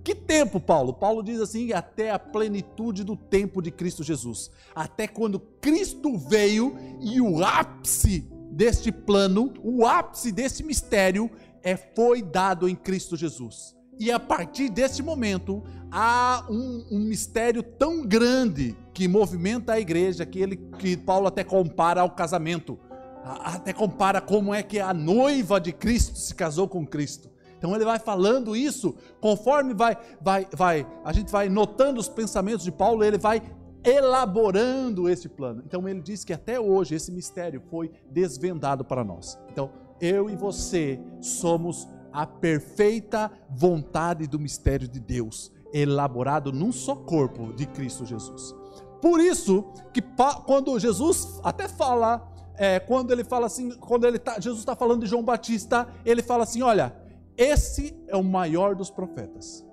Que 0.07 0.15
tempo, 0.15 0.57
Paulo? 0.57 0.93
Paulo 0.93 1.21
diz 1.21 1.41
assim: 1.41 1.73
até 1.73 2.11
a 2.11 2.17
plenitude 2.17 3.03
do 3.03 3.17
tempo 3.17 3.61
de 3.61 3.69
Cristo 3.69 4.05
Jesus. 4.05 4.49
Até 4.73 5.05
quando 5.05 5.37
Cristo 5.37 6.17
veio 6.17 6.77
e 7.01 7.19
o 7.19 7.43
ápice 7.43 8.25
deste 8.49 8.89
plano, 8.89 9.53
o 9.61 9.85
ápice 9.85 10.31
desse 10.31 10.63
mistério 10.63 11.29
é 11.61 11.75
foi 11.75 12.21
dado 12.21 12.69
em 12.69 12.73
Cristo 12.73 13.17
Jesus. 13.17 13.75
E 13.99 14.09
a 14.09 14.17
partir 14.17 14.69
deste 14.69 15.03
momento 15.03 15.61
há 15.91 16.45
um, 16.49 16.87
um, 16.89 16.99
mistério 16.99 17.61
tão 17.61 18.07
grande 18.07 18.77
que 18.93 19.09
movimenta 19.09 19.73
a 19.73 19.79
igreja 19.81 20.25
que 20.25 20.39
ele 20.39 20.55
que 20.79 20.95
Paulo 20.95 21.27
até 21.27 21.43
compara 21.43 21.99
ao 21.99 22.11
casamento, 22.11 22.79
até 23.25 23.73
compara 23.73 24.21
como 24.21 24.53
é 24.53 24.63
que 24.63 24.79
a 24.79 24.93
noiva 24.93 25.59
de 25.59 25.73
Cristo 25.73 26.17
se 26.17 26.33
casou 26.33 26.65
com 26.65 26.87
Cristo. 26.87 27.29
Então 27.57 27.75
ele 27.75 27.85
vai 27.85 27.99
falando 27.99 28.55
isso, 28.55 28.95
conforme 29.19 29.73
vai, 29.73 29.97
vai, 30.21 30.47
vai, 30.51 30.87
a 31.03 31.11
gente 31.11 31.31
vai 31.31 31.49
notando 31.49 31.99
os 31.99 32.07
pensamentos 32.07 32.63
de 32.63 32.71
Paulo, 32.71 33.03
ele 33.03 33.17
vai 33.17 33.41
elaborando 33.83 35.09
esse 35.09 35.29
plano. 35.29 35.63
Então 35.65 35.87
ele 35.87 36.01
diz 36.01 36.23
que 36.23 36.33
até 36.33 36.59
hoje 36.59 36.95
esse 36.95 37.11
mistério 37.11 37.61
foi 37.69 37.91
desvendado 38.11 38.83
para 38.83 39.03
nós. 39.03 39.39
Então 39.51 39.71
eu 39.99 40.29
e 40.29 40.35
você 40.35 40.99
somos 41.19 41.87
a 42.11 42.25
perfeita 42.25 43.31
vontade 43.49 44.27
do 44.27 44.39
mistério 44.39 44.87
de 44.87 44.99
Deus, 44.99 45.51
elaborado 45.73 46.51
num 46.51 46.71
só 46.71 46.95
corpo 46.95 47.53
de 47.53 47.65
Cristo 47.65 48.05
Jesus. 48.05 48.55
Por 49.01 49.19
isso 49.19 49.63
que 49.93 50.01
quando 50.45 50.79
Jesus 50.79 51.39
até 51.43 51.67
fala, 51.67 52.27
é, 52.55 52.79
quando 52.79 53.11
ele 53.11 53.23
fala 53.23 53.45
assim, 53.45 53.71
quando 53.77 54.05
ele 54.05 54.17
tá, 54.17 54.39
Jesus 54.39 54.59
está 54.59 54.75
falando 54.75 55.01
de 55.01 55.07
João 55.07 55.23
Batista, 55.23 55.87
ele 56.03 56.21
fala 56.23 56.43
assim, 56.43 56.61
olha, 56.61 56.95
esse 57.37 57.95
é 58.07 58.15
o 58.15 58.23
maior 58.23 58.75
dos 58.75 58.89
profetas. 58.89 59.65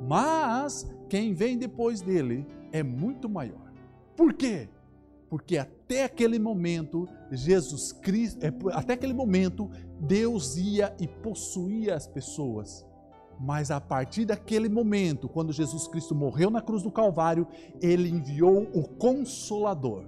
Mas 0.00 0.90
quem 1.08 1.34
vem 1.34 1.58
depois 1.58 2.00
dele 2.00 2.46
é 2.72 2.82
muito 2.82 3.28
maior. 3.28 3.72
Por 4.16 4.32
quê? 4.32 4.68
Porque 5.28 5.56
até 5.58 6.04
aquele 6.04 6.38
momento, 6.38 7.08
Jesus 7.30 7.92
Cristo, 7.92 8.44
é, 8.44 8.52
até 8.72 8.94
aquele 8.94 9.12
momento, 9.12 9.70
Deus 10.00 10.56
ia 10.56 10.94
e 10.98 11.06
possuía 11.06 11.94
as 11.94 12.06
pessoas. 12.06 12.84
Mas 13.38 13.70
a 13.70 13.80
partir 13.80 14.24
daquele 14.24 14.68
momento, 14.68 15.28
quando 15.28 15.52
Jesus 15.52 15.86
Cristo 15.86 16.14
morreu 16.14 16.50
na 16.50 16.60
cruz 16.60 16.82
do 16.82 16.90
Calvário, 16.90 17.46
ele 17.80 18.08
enviou 18.08 18.68
o 18.74 18.82
Consolador. 18.82 20.04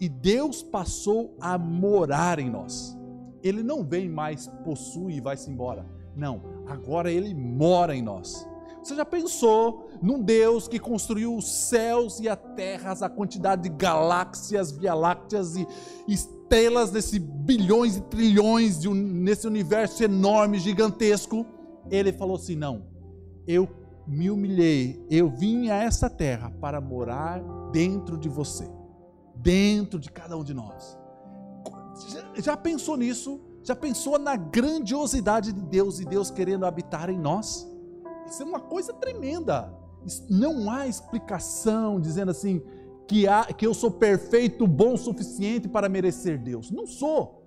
E 0.00 0.08
Deus 0.08 0.62
passou 0.62 1.36
a 1.40 1.56
morar 1.56 2.38
em 2.38 2.50
nós. 2.50 2.98
Ele 3.42 3.62
não 3.62 3.84
vem 3.84 4.08
mais 4.08 4.48
possuir 4.64 5.16
e 5.16 5.20
vai-se 5.20 5.50
embora. 5.50 5.93
Não, 6.16 6.40
agora 6.66 7.10
ele 7.10 7.34
mora 7.34 7.94
em 7.94 8.02
nós. 8.02 8.46
Você 8.82 8.94
já 8.94 9.04
pensou 9.04 9.88
num 10.02 10.20
Deus 10.20 10.68
que 10.68 10.78
construiu 10.78 11.34
os 11.34 11.50
céus 11.50 12.20
e 12.20 12.28
a 12.28 12.36
terra, 12.36 12.92
a 12.92 13.08
quantidade 13.08 13.62
de 13.62 13.70
galáxias, 13.70 14.70
via 14.70 14.92
lácteas 14.92 15.56
e 15.56 15.66
estrelas 16.06 16.92
nesse 16.92 17.18
bilhões 17.18 17.96
e 17.96 18.02
trilhões 18.02 18.78
de, 18.78 18.88
nesse 18.90 19.46
universo 19.46 20.04
enorme, 20.04 20.58
gigantesco? 20.58 21.46
Ele 21.90 22.12
falou 22.12 22.36
assim: 22.36 22.56
não, 22.56 22.86
eu 23.46 23.66
me 24.06 24.30
humilhei, 24.30 25.02
eu 25.10 25.30
vim 25.30 25.70
a 25.70 25.76
essa 25.76 26.10
terra 26.10 26.50
para 26.60 26.78
morar 26.78 27.42
dentro 27.72 28.18
de 28.18 28.28
você, 28.28 28.70
dentro 29.34 29.98
de 29.98 30.10
cada 30.10 30.36
um 30.36 30.44
de 30.44 30.52
nós. 30.52 30.98
Já 32.36 32.54
pensou 32.54 32.98
nisso? 32.98 33.40
Já 33.64 33.74
pensou 33.74 34.18
na 34.18 34.36
grandiosidade 34.36 35.50
de 35.50 35.62
Deus 35.62 35.98
e 35.98 36.04
Deus 36.04 36.30
querendo 36.30 36.66
habitar 36.66 37.08
em 37.08 37.18
nós? 37.18 37.66
Isso 38.26 38.42
é 38.42 38.44
uma 38.46 38.60
coisa 38.60 38.92
tremenda. 38.92 39.72
Não 40.28 40.70
há 40.70 40.86
explicação 40.86 41.98
dizendo 41.98 42.30
assim 42.30 42.62
que, 43.08 43.26
há, 43.26 43.44
que 43.46 43.66
eu 43.66 43.72
sou 43.72 43.90
perfeito, 43.90 44.66
bom 44.66 44.92
o 44.92 44.98
suficiente 44.98 45.66
para 45.66 45.88
merecer 45.88 46.38
Deus. 46.38 46.70
Não 46.70 46.86
sou. 46.86 47.42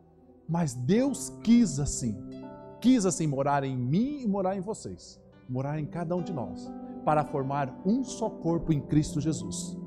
Mas 0.50 0.74
Deus 0.74 1.32
quis 1.44 1.80
assim. 1.80 2.18
Quis 2.82 3.06
assim 3.06 3.28
morar 3.28 3.64
em 3.64 3.78
mim 3.78 4.22
e 4.22 4.28
morar 4.28 4.58
em 4.58 4.62
vocês. 4.62 5.22
Morar 5.48 5.80
em 5.80 5.86
cada 5.86 6.16
um 6.16 6.24
de 6.24 6.34
nós. 6.34 6.68
Para 7.06 7.24
formar 7.26 7.80
um 7.86 8.04
só 8.04 8.28
corpo 8.28 8.74
em 8.74 8.82
Cristo 8.82 9.22
Jesus. 9.22 9.78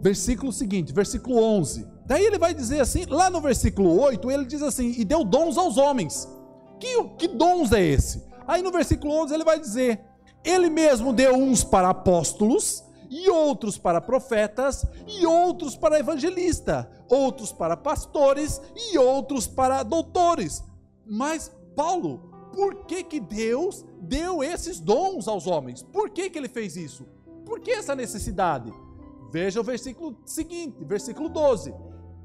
Versículo 0.00 0.52
seguinte, 0.52 0.92
versículo 0.92 1.40
11. 1.40 1.86
Daí 2.06 2.24
ele 2.24 2.38
vai 2.38 2.54
dizer 2.54 2.80
assim, 2.80 3.04
lá 3.06 3.28
no 3.28 3.40
versículo 3.40 4.00
8, 4.00 4.30
ele 4.30 4.44
diz 4.44 4.62
assim: 4.62 4.94
E 4.96 5.04
deu 5.04 5.24
dons 5.24 5.58
aos 5.58 5.76
homens. 5.76 6.28
Que, 6.78 7.02
que 7.18 7.28
dons 7.28 7.72
é 7.72 7.82
esse? 7.82 8.24
Aí 8.46 8.62
no 8.62 8.70
versículo 8.70 9.12
11 9.22 9.34
ele 9.34 9.44
vai 9.44 9.58
dizer: 9.58 10.00
Ele 10.44 10.70
mesmo 10.70 11.12
deu 11.12 11.34
uns 11.34 11.64
para 11.64 11.90
apóstolos, 11.90 12.84
e 13.10 13.28
outros 13.28 13.76
para 13.76 14.00
profetas, 14.00 14.86
e 15.06 15.26
outros 15.26 15.76
para 15.76 15.98
evangelistas, 15.98 16.86
outros 17.08 17.52
para 17.52 17.76
pastores, 17.76 18.60
e 18.74 18.96
outros 18.98 19.46
para 19.48 19.82
doutores. 19.82 20.62
Mas, 21.04 21.50
Paulo, 21.74 22.30
por 22.54 22.86
que, 22.86 23.02
que 23.02 23.20
Deus 23.20 23.84
deu 24.00 24.42
esses 24.42 24.78
dons 24.78 25.26
aos 25.26 25.46
homens? 25.46 25.82
Por 25.82 26.10
que, 26.10 26.30
que 26.30 26.38
ele 26.38 26.48
fez 26.48 26.76
isso? 26.76 27.04
Por 27.44 27.60
que 27.60 27.70
essa 27.70 27.94
necessidade? 27.94 28.72
Veja 29.30 29.60
o 29.60 29.64
versículo 29.64 30.16
seguinte, 30.24 30.84
versículo 30.84 31.28
12: 31.28 31.74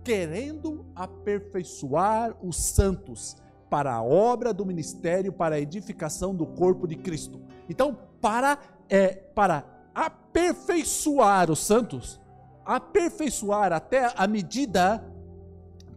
querendo 0.03 0.85
aperfeiçoar 0.95 2.35
os 2.41 2.57
santos 2.57 3.37
para 3.69 3.93
a 3.93 4.03
obra 4.03 4.53
do 4.53 4.65
ministério, 4.65 5.31
para 5.31 5.55
a 5.55 5.59
edificação 5.59 6.35
do 6.35 6.45
corpo 6.45 6.87
de 6.87 6.95
Cristo. 6.95 7.41
Então, 7.69 7.97
para, 8.19 8.59
é, 8.89 9.09
para 9.13 9.65
aperfeiçoar 9.95 11.49
os 11.49 11.59
santos, 11.59 12.19
aperfeiçoar 12.65 13.71
até 13.71 14.11
a 14.15 14.27
medida, 14.27 15.03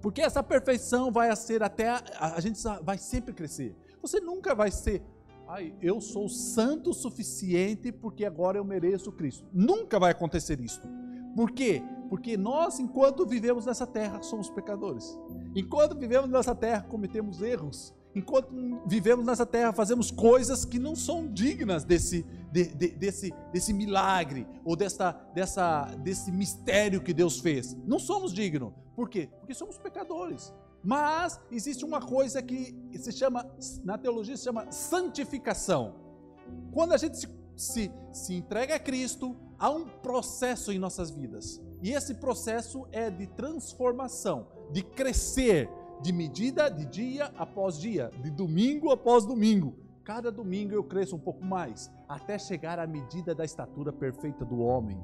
porque 0.00 0.22
essa 0.22 0.42
perfeição 0.42 1.10
vai 1.10 1.34
ser 1.34 1.62
até, 1.62 1.88
a, 1.88 2.02
a 2.36 2.40
gente 2.40 2.60
vai 2.82 2.98
sempre 2.98 3.34
crescer. 3.34 3.76
Você 4.00 4.20
nunca 4.20 4.54
vai 4.54 4.70
ser, 4.70 5.02
ai, 5.48 5.74
eu 5.80 6.00
sou 6.00 6.28
santo 6.28 6.90
o 6.90 6.94
suficiente 6.94 7.90
porque 7.90 8.24
agora 8.24 8.58
eu 8.58 8.64
mereço 8.64 9.10
Cristo. 9.10 9.48
Nunca 9.52 9.98
vai 9.98 10.12
acontecer 10.12 10.60
isso. 10.60 10.82
Por 11.34 11.50
quê? 11.50 11.82
Porque 12.08 12.36
nós, 12.36 12.78
enquanto 12.78 13.26
vivemos 13.26 13.66
nessa 13.66 13.86
terra, 13.86 14.22
somos 14.22 14.48
pecadores. 14.50 15.18
Enquanto 15.54 15.98
vivemos 15.98 16.30
nessa 16.30 16.54
terra, 16.54 16.82
cometemos 16.82 17.42
erros. 17.42 17.94
Enquanto 18.14 18.54
vivemos 18.86 19.26
nessa 19.26 19.44
terra, 19.44 19.72
fazemos 19.72 20.10
coisas 20.10 20.64
que 20.64 20.78
não 20.78 20.94
são 20.94 21.26
dignas 21.26 21.82
desse, 21.84 22.24
de, 22.52 22.66
de, 22.66 22.88
desse, 22.90 23.34
desse 23.52 23.72
milagre 23.72 24.46
ou 24.64 24.76
dessa, 24.76 25.12
dessa, 25.34 25.86
desse 25.96 26.30
mistério 26.30 27.02
que 27.02 27.12
Deus 27.12 27.40
fez. 27.40 27.76
Não 27.84 27.98
somos 27.98 28.32
dignos. 28.32 28.72
Por 28.94 29.08
quê? 29.08 29.28
Porque 29.40 29.54
somos 29.54 29.76
pecadores. 29.78 30.54
Mas 30.82 31.40
existe 31.50 31.84
uma 31.84 32.00
coisa 32.00 32.40
que 32.40 32.76
se 32.94 33.10
chama, 33.10 33.44
na 33.82 33.98
teologia, 33.98 34.36
se 34.36 34.44
chama 34.44 34.70
santificação. 34.70 35.96
Quando 36.72 36.92
a 36.92 36.96
gente 36.96 37.16
se, 37.16 37.28
se, 37.56 37.90
se 38.12 38.34
entrega 38.34 38.76
a 38.76 38.78
Cristo, 38.78 39.34
há 39.58 39.70
um 39.70 39.84
processo 39.84 40.72
em 40.72 40.78
nossas 40.78 41.10
vidas. 41.10 41.60
E 41.82 41.92
esse 41.92 42.14
processo 42.14 42.86
é 42.92 43.10
de 43.10 43.26
transformação, 43.26 44.46
de 44.70 44.82
crescer 44.82 45.68
de 46.02 46.12
medida 46.12 46.68
de 46.68 46.84
dia 46.84 47.32
após 47.36 47.78
dia, 47.78 48.10
de 48.22 48.30
domingo 48.30 48.90
após 48.90 49.24
domingo. 49.24 49.74
Cada 50.04 50.30
domingo 50.30 50.74
eu 50.74 50.84
cresço 50.84 51.16
um 51.16 51.18
pouco 51.18 51.42
mais, 51.42 51.90
até 52.06 52.38
chegar 52.38 52.78
à 52.78 52.86
medida 52.86 53.34
da 53.34 53.44
estatura 53.44 53.90
perfeita 53.92 54.44
do 54.44 54.58
homem. 54.58 55.00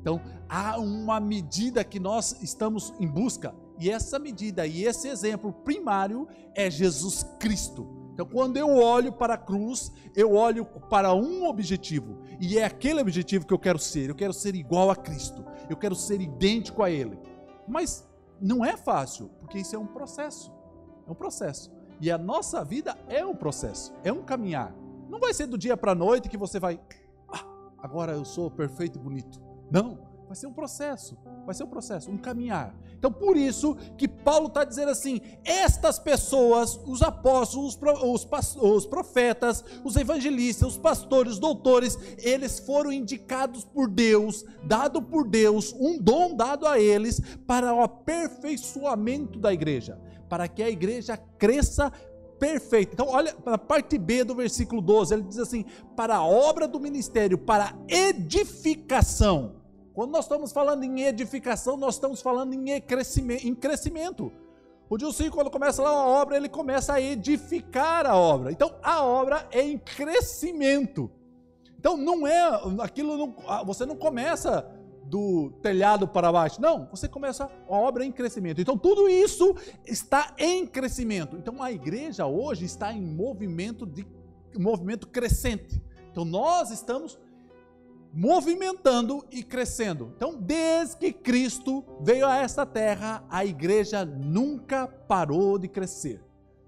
Então, 0.00 0.20
há 0.48 0.80
uma 0.80 1.20
medida 1.20 1.84
que 1.84 2.00
nós 2.00 2.42
estamos 2.42 2.92
em 2.98 3.06
busca, 3.06 3.54
e 3.78 3.88
essa 3.88 4.18
medida 4.18 4.66
e 4.66 4.84
esse 4.84 5.06
exemplo 5.06 5.52
primário 5.52 6.26
é 6.56 6.68
Jesus 6.68 7.22
Cristo. 7.38 8.01
Então, 8.12 8.26
quando 8.26 8.56
eu 8.56 8.68
olho 8.68 9.12
para 9.12 9.34
a 9.34 9.38
cruz, 9.38 9.90
eu 10.14 10.34
olho 10.34 10.64
para 10.64 11.14
um 11.14 11.46
objetivo, 11.46 12.18
e 12.40 12.58
é 12.58 12.64
aquele 12.64 13.00
objetivo 13.00 13.46
que 13.46 13.54
eu 13.54 13.58
quero 13.58 13.78
ser. 13.78 14.10
Eu 14.10 14.14
quero 14.14 14.32
ser 14.32 14.54
igual 14.54 14.90
a 14.90 14.96
Cristo, 14.96 15.44
eu 15.70 15.76
quero 15.76 15.94
ser 15.94 16.20
idêntico 16.20 16.82
a 16.82 16.90
Ele. 16.90 17.18
Mas 17.66 18.06
não 18.40 18.64
é 18.64 18.76
fácil, 18.76 19.30
porque 19.40 19.58
isso 19.58 19.74
é 19.74 19.78
um 19.78 19.86
processo. 19.86 20.52
É 21.06 21.10
um 21.10 21.14
processo. 21.14 21.72
E 22.00 22.10
a 22.10 22.18
nossa 22.18 22.64
vida 22.64 22.98
é 23.08 23.24
um 23.24 23.34
processo, 23.34 23.94
é 24.04 24.12
um 24.12 24.22
caminhar. 24.22 24.74
Não 25.08 25.20
vai 25.20 25.32
ser 25.32 25.46
do 25.46 25.56
dia 25.56 25.76
para 25.76 25.92
a 25.92 25.94
noite 25.94 26.28
que 26.28 26.36
você 26.36 26.58
vai, 26.58 26.80
ah, 27.28 27.44
agora 27.78 28.12
eu 28.12 28.24
sou 28.24 28.50
perfeito 28.50 28.98
e 28.98 29.02
bonito. 29.02 29.40
Não. 29.70 30.11
Vai 30.32 30.36
ser 30.38 30.46
um 30.46 30.52
processo, 30.54 31.18
vai 31.44 31.54
ser 31.54 31.64
um 31.64 31.68
processo, 31.68 32.10
um 32.10 32.16
caminhar. 32.16 32.74
Então, 32.94 33.12
por 33.12 33.36
isso 33.36 33.76
que 33.98 34.08
Paulo 34.08 34.46
está 34.46 34.64
dizendo 34.64 34.90
assim: 34.90 35.20
estas 35.44 35.98
pessoas, 35.98 36.80
os 36.86 37.02
apóstolos, 37.02 37.78
os, 38.02 38.56
os 38.56 38.86
profetas, 38.86 39.62
os 39.84 39.94
evangelistas, 39.94 40.68
os 40.68 40.78
pastores, 40.78 41.34
os 41.34 41.38
doutores, 41.38 41.98
eles 42.16 42.60
foram 42.60 42.90
indicados 42.90 43.62
por 43.62 43.90
Deus, 43.90 44.42
dado 44.64 45.02
por 45.02 45.28
Deus, 45.28 45.74
um 45.78 45.98
dom 45.98 46.34
dado 46.34 46.66
a 46.66 46.80
eles 46.80 47.20
para 47.46 47.74
o 47.74 47.82
aperfeiçoamento 47.82 49.38
da 49.38 49.52
igreja, 49.52 50.00
para 50.30 50.48
que 50.48 50.62
a 50.62 50.70
igreja 50.70 51.14
cresça 51.38 51.92
perfeita. 52.38 52.94
Então, 52.94 53.08
olha 53.10 53.34
para 53.34 53.56
a 53.56 53.58
parte 53.58 53.98
B 53.98 54.24
do 54.24 54.34
versículo 54.34 54.80
12, 54.80 55.12
ele 55.12 55.24
diz 55.24 55.38
assim: 55.38 55.66
para 55.94 56.16
a 56.16 56.24
obra 56.24 56.66
do 56.66 56.80
ministério, 56.80 57.36
para 57.36 57.74
edificação 57.86 59.60
quando 59.94 60.10
nós 60.10 60.24
estamos 60.24 60.52
falando 60.52 60.84
em 60.84 61.02
edificação, 61.02 61.76
nós 61.76 61.94
estamos 61.94 62.22
falando 62.22 62.54
em 62.54 62.80
crescimento. 62.80 63.46
Em 63.46 63.54
crescimento. 63.54 64.32
O 64.88 65.30
quando 65.30 65.50
começa 65.50 65.82
lá 65.82 65.90
a 65.90 66.06
obra, 66.06 66.36
ele 66.36 66.50
começa 66.50 66.92
a 66.92 67.00
edificar 67.00 68.04
a 68.06 68.14
obra. 68.14 68.52
Então, 68.52 68.74
a 68.82 69.02
obra 69.02 69.48
é 69.50 69.62
em 69.62 69.78
crescimento. 69.78 71.10
Então, 71.78 71.96
não 71.96 72.26
é 72.26 72.60
aquilo, 72.80 73.16
não, 73.16 73.64
você 73.64 73.86
não 73.86 73.96
começa 73.96 74.70
do 75.04 75.50
telhado 75.62 76.06
para 76.06 76.30
baixo. 76.30 76.60
Não, 76.60 76.86
você 76.90 77.08
começa 77.08 77.44
a 77.44 77.74
obra 77.74 78.04
em 78.04 78.12
crescimento. 78.12 78.60
Então, 78.60 78.76
tudo 78.76 79.08
isso 79.08 79.56
está 79.86 80.34
em 80.38 80.66
crescimento. 80.66 81.36
Então, 81.36 81.62
a 81.62 81.72
igreja 81.72 82.26
hoje 82.26 82.66
está 82.66 82.92
em 82.92 83.00
movimento 83.00 83.86
de 83.86 84.06
movimento 84.58 85.06
crescente. 85.06 85.82
Então, 86.10 86.24
nós 86.24 86.70
estamos 86.70 87.18
movimentando 88.12 89.24
e 89.30 89.42
crescendo. 89.42 90.12
Então, 90.16 90.36
desde 90.38 90.96
que 90.96 91.12
Cristo 91.12 91.84
veio 92.00 92.26
a 92.26 92.36
esta 92.36 92.66
terra, 92.66 93.24
a 93.30 93.44
igreja 93.44 94.04
nunca 94.04 94.86
parou 94.86 95.58
de 95.58 95.68
crescer. 95.68 96.20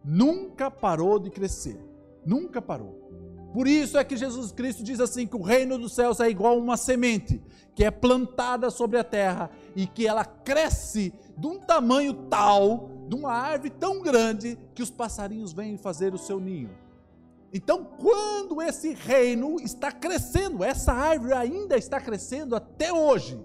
Nunca 0.02 0.70
parou 0.70 1.18
de 1.18 1.30
crescer. 1.30 1.78
Nunca 2.24 2.62
parou. 2.62 3.04
Por 3.52 3.68
isso 3.68 3.96
é 3.96 4.04
que 4.04 4.16
Jesus 4.16 4.50
Cristo 4.50 4.82
diz 4.82 4.98
assim: 4.98 5.26
que 5.26 5.36
o 5.36 5.42
reino 5.42 5.78
dos 5.78 5.94
céus 5.94 6.18
é 6.18 6.28
igual 6.28 6.54
a 6.54 6.60
uma 6.60 6.76
semente 6.76 7.40
que 7.74 7.84
é 7.84 7.90
plantada 7.90 8.70
sobre 8.70 8.98
a 8.98 9.04
terra 9.04 9.50
e 9.74 9.86
que 9.86 10.06
ela 10.06 10.24
cresce 10.24 11.12
de 11.36 11.46
um 11.46 11.58
tamanho 11.58 12.14
tal, 12.30 12.90
de 13.08 13.14
uma 13.14 13.32
árvore 13.32 13.70
tão 13.70 14.00
grande, 14.00 14.58
que 14.74 14.82
os 14.82 14.90
passarinhos 14.90 15.52
vêm 15.52 15.76
fazer 15.76 16.14
o 16.14 16.18
seu 16.18 16.38
ninho. 16.38 16.70
Então, 17.56 17.84
quando 17.84 18.60
esse 18.60 18.94
reino 18.94 19.60
está 19.60 19.92
crescendo, 19.92 20.64
essa 20.64 20.92
árvore 20.92 21.34
ainda 21.34 21.76
está 21.76 22.00
crescendo 22.00 22.56
até 22.56 22.92
hoje. 22.92 23.38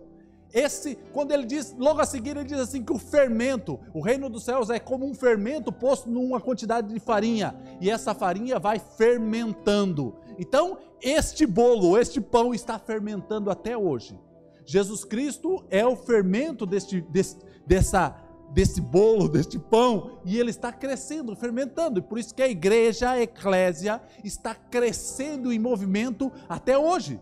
Esse, 0.52 0.96
quando 1.14 1.32
ele 1.32 1.46
diz, 1.46 1.76
logo 1.78 2.02
a 2.02 2.06
seguir 2.08 2.32
ele 2.32 2.44
diz 2.44 2.60
assim 2.60 2.84
que 2.84 2.92
o 2.92 2.98
fermento, 2.98 3.80
o 3.94 4.02
reino 4.02 4.28
dos 4.28 4.44
céus 4.44 4.72
é 4.72 4.80
como 4.80 5.06
um 5.06 5.14
fermento 5.14 5.72
posto 5.72 6.10
numa 6.10 6.42
quantidade 6.42 6.92
de 6.92 7.00
farinha, 7.00 7.56
e 7.80 7.88
essa 7.88 8.16
farinha 8.16 8.58
vai 8.58 8.80
fermentando. 8.80 10.16
Então, 10.40 10.80
este 11.00 11.46
bolo, 11.46 11.96
este 11.96 12.20
pão 12.20 12.52
está 12.52 12.80
fermentando 12.80 13.52
até 13.52 13.78
hoje. 13.78 14.20
Jesus 14.66 15.06
Cristo 15.06 15.64
é 15.70 15.86
o 15.86 15.96
fermento 15.96 16.66
deste, 16.66 17.00
desse, 17.00 17.38
dessa 17.68 18.16
desse 18.52 18.82
bolo, 18.82 19.30
deste 19.30 19.60
pão, 19.60 20.20
e 20.26 20.38
ele 20.38 20.50
está 20.50 20.72
crescendo, 20.72 21.36
fermentando. 21.36 22.00
E 22.00 22.02
por 22.02 22.18
isso 22.18 22.34
que 22.34 22.42
a 22.42 22.48
igreja, 22.48 23.12
a 23.12 23.22
eclésia, 23.22 24.02
está 24.24 24.56
crescendo 24.56 25.52
em 25.52 25.60
movimento 25.60 26.32
até 26.48 26.78
hoje. 26.78 27.20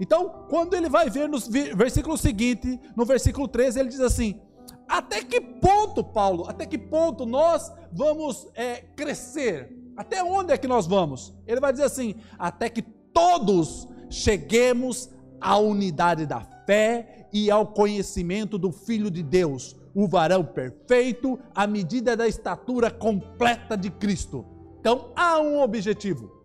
Então, 0.00 0.46
quando 0.48 0.74
ele 0.74 0.88
vai 0.88 1.08
ver 1.08 1.28
no 1.28 1.38
versículo 1.76 2.18
seguinte, 2.18 2.80
no 2.96 3.04
versículo 3.04 3.46
13, 3.46 3.78
ele 3.78 3.88
diz 3.88 4.00
assim: 4.00 4.40
Até 4.88 5.22
que 5.22 5.40
ponto, 5.40 6.02
Paulo, 6.02 6.46
até 6.48 6.66
que 6.66 6.78
ponto 6.78 7.24
nós 7.24 7.72
vamos 7.92 8.48
é, 8.54 8.82
crescer? 8.96 9.72
Até 9.96 10.24
onde 10.24 10.52
é 10.52 10.58
que 10.58 10.66
nós 10.66 10.86
vamos? 10.86 11.32
Ele 11.46 11.60
vai 11.60 11.70
dizer 11.70 11.84
assim: 11.84 12.16
Até 12.36 12.68
que 12.68 12.82
todos 12.82 13.88
cheguemos 14.10 15.08
à 15.40 15.56
unidade 15.58 16.26
da 16.26 16.40
fé 16.66 17.28
e 17.32 17.50
ao 17.50 17.66
conhecimento 17.68 18.58
do 18.58 18.72
Filho 18.72 19.10
de 19.10 19.22
Deus 19.22 19.76
o 19.94 20.08
varão 20.08 20.44
perfeito, 20.44 21.38
à 21.54 21.66
medida 21.66 22.16
da 22.16 22.26
estatura 22.26 22.90
completa 22.90 23.76
de 23.76 23.90
Cristo. 23.90 24.44
Então 24.80 25.12
há 25.14 25.38
um 25.38 25.60
objetivo. 25.60 26.42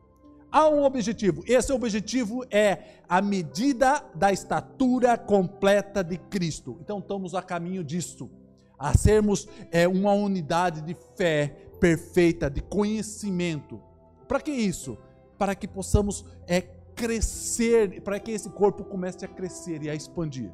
Há 0.52 0.68
um 0.68 0.84
objetivo. 0.84 1.44
Esse 1.46 1.72
objetivo 1.72 2.46
é 2.50 3.02
a 3.08 3.22
medida 3.22 4.04
da 4.16 4.32
estatura 4.32 5.18
completa 5.18 6.04
de 6.04 6.18
Cristo. 6.18 6.78
Então 6.82 7.00
estamos 7.00 7.36
a 7.36 7.42
caminho 7.42 7.84
disso, 7.84 8.30
a 8.78 8.98
sermos 8.98 9.48
é, 9.72 9.88
uma 9.88 10.14
unidade 10.14 10.82
de 10.82 10.96
fé 11.16 11.70
perfeita, 11.80 12.50
de 12.50 12.62
conhecimento. 12.62 13.82
Para 14.28 14.40
que 14.40 14.52
isso? 14.52 14.98
Para 15.38 15.56
que 15.56 15.68
possamos 15.68 16.26
é, 16.48 16.62
crescer, 16.96 18.02
para 18.02 18.20
que 18.20 18.32
esse 18.32 18.50
corpo 18.50 18.84
comece 18.84 19.24
a 19.26 19.28
crescer 19.28 19.84
e 19.84 19.90
a 19.90 19.96
expandir. 19.96 20.52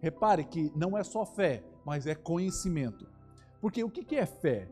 Repare 0.00 0.44
que 0.44 0.72
não 0.76 0.96
é 0.96 1.02
só 1.02 1.26
fé, 1.26 1.62
mas 1.86 2.04
é 2.04 2.16
conhecimento. 2.16 3.06
Porque 3.60 3.84
o 3.84 3.88
que 3.88 4.16
é 4.16 4.26
fé? 4.26 4.68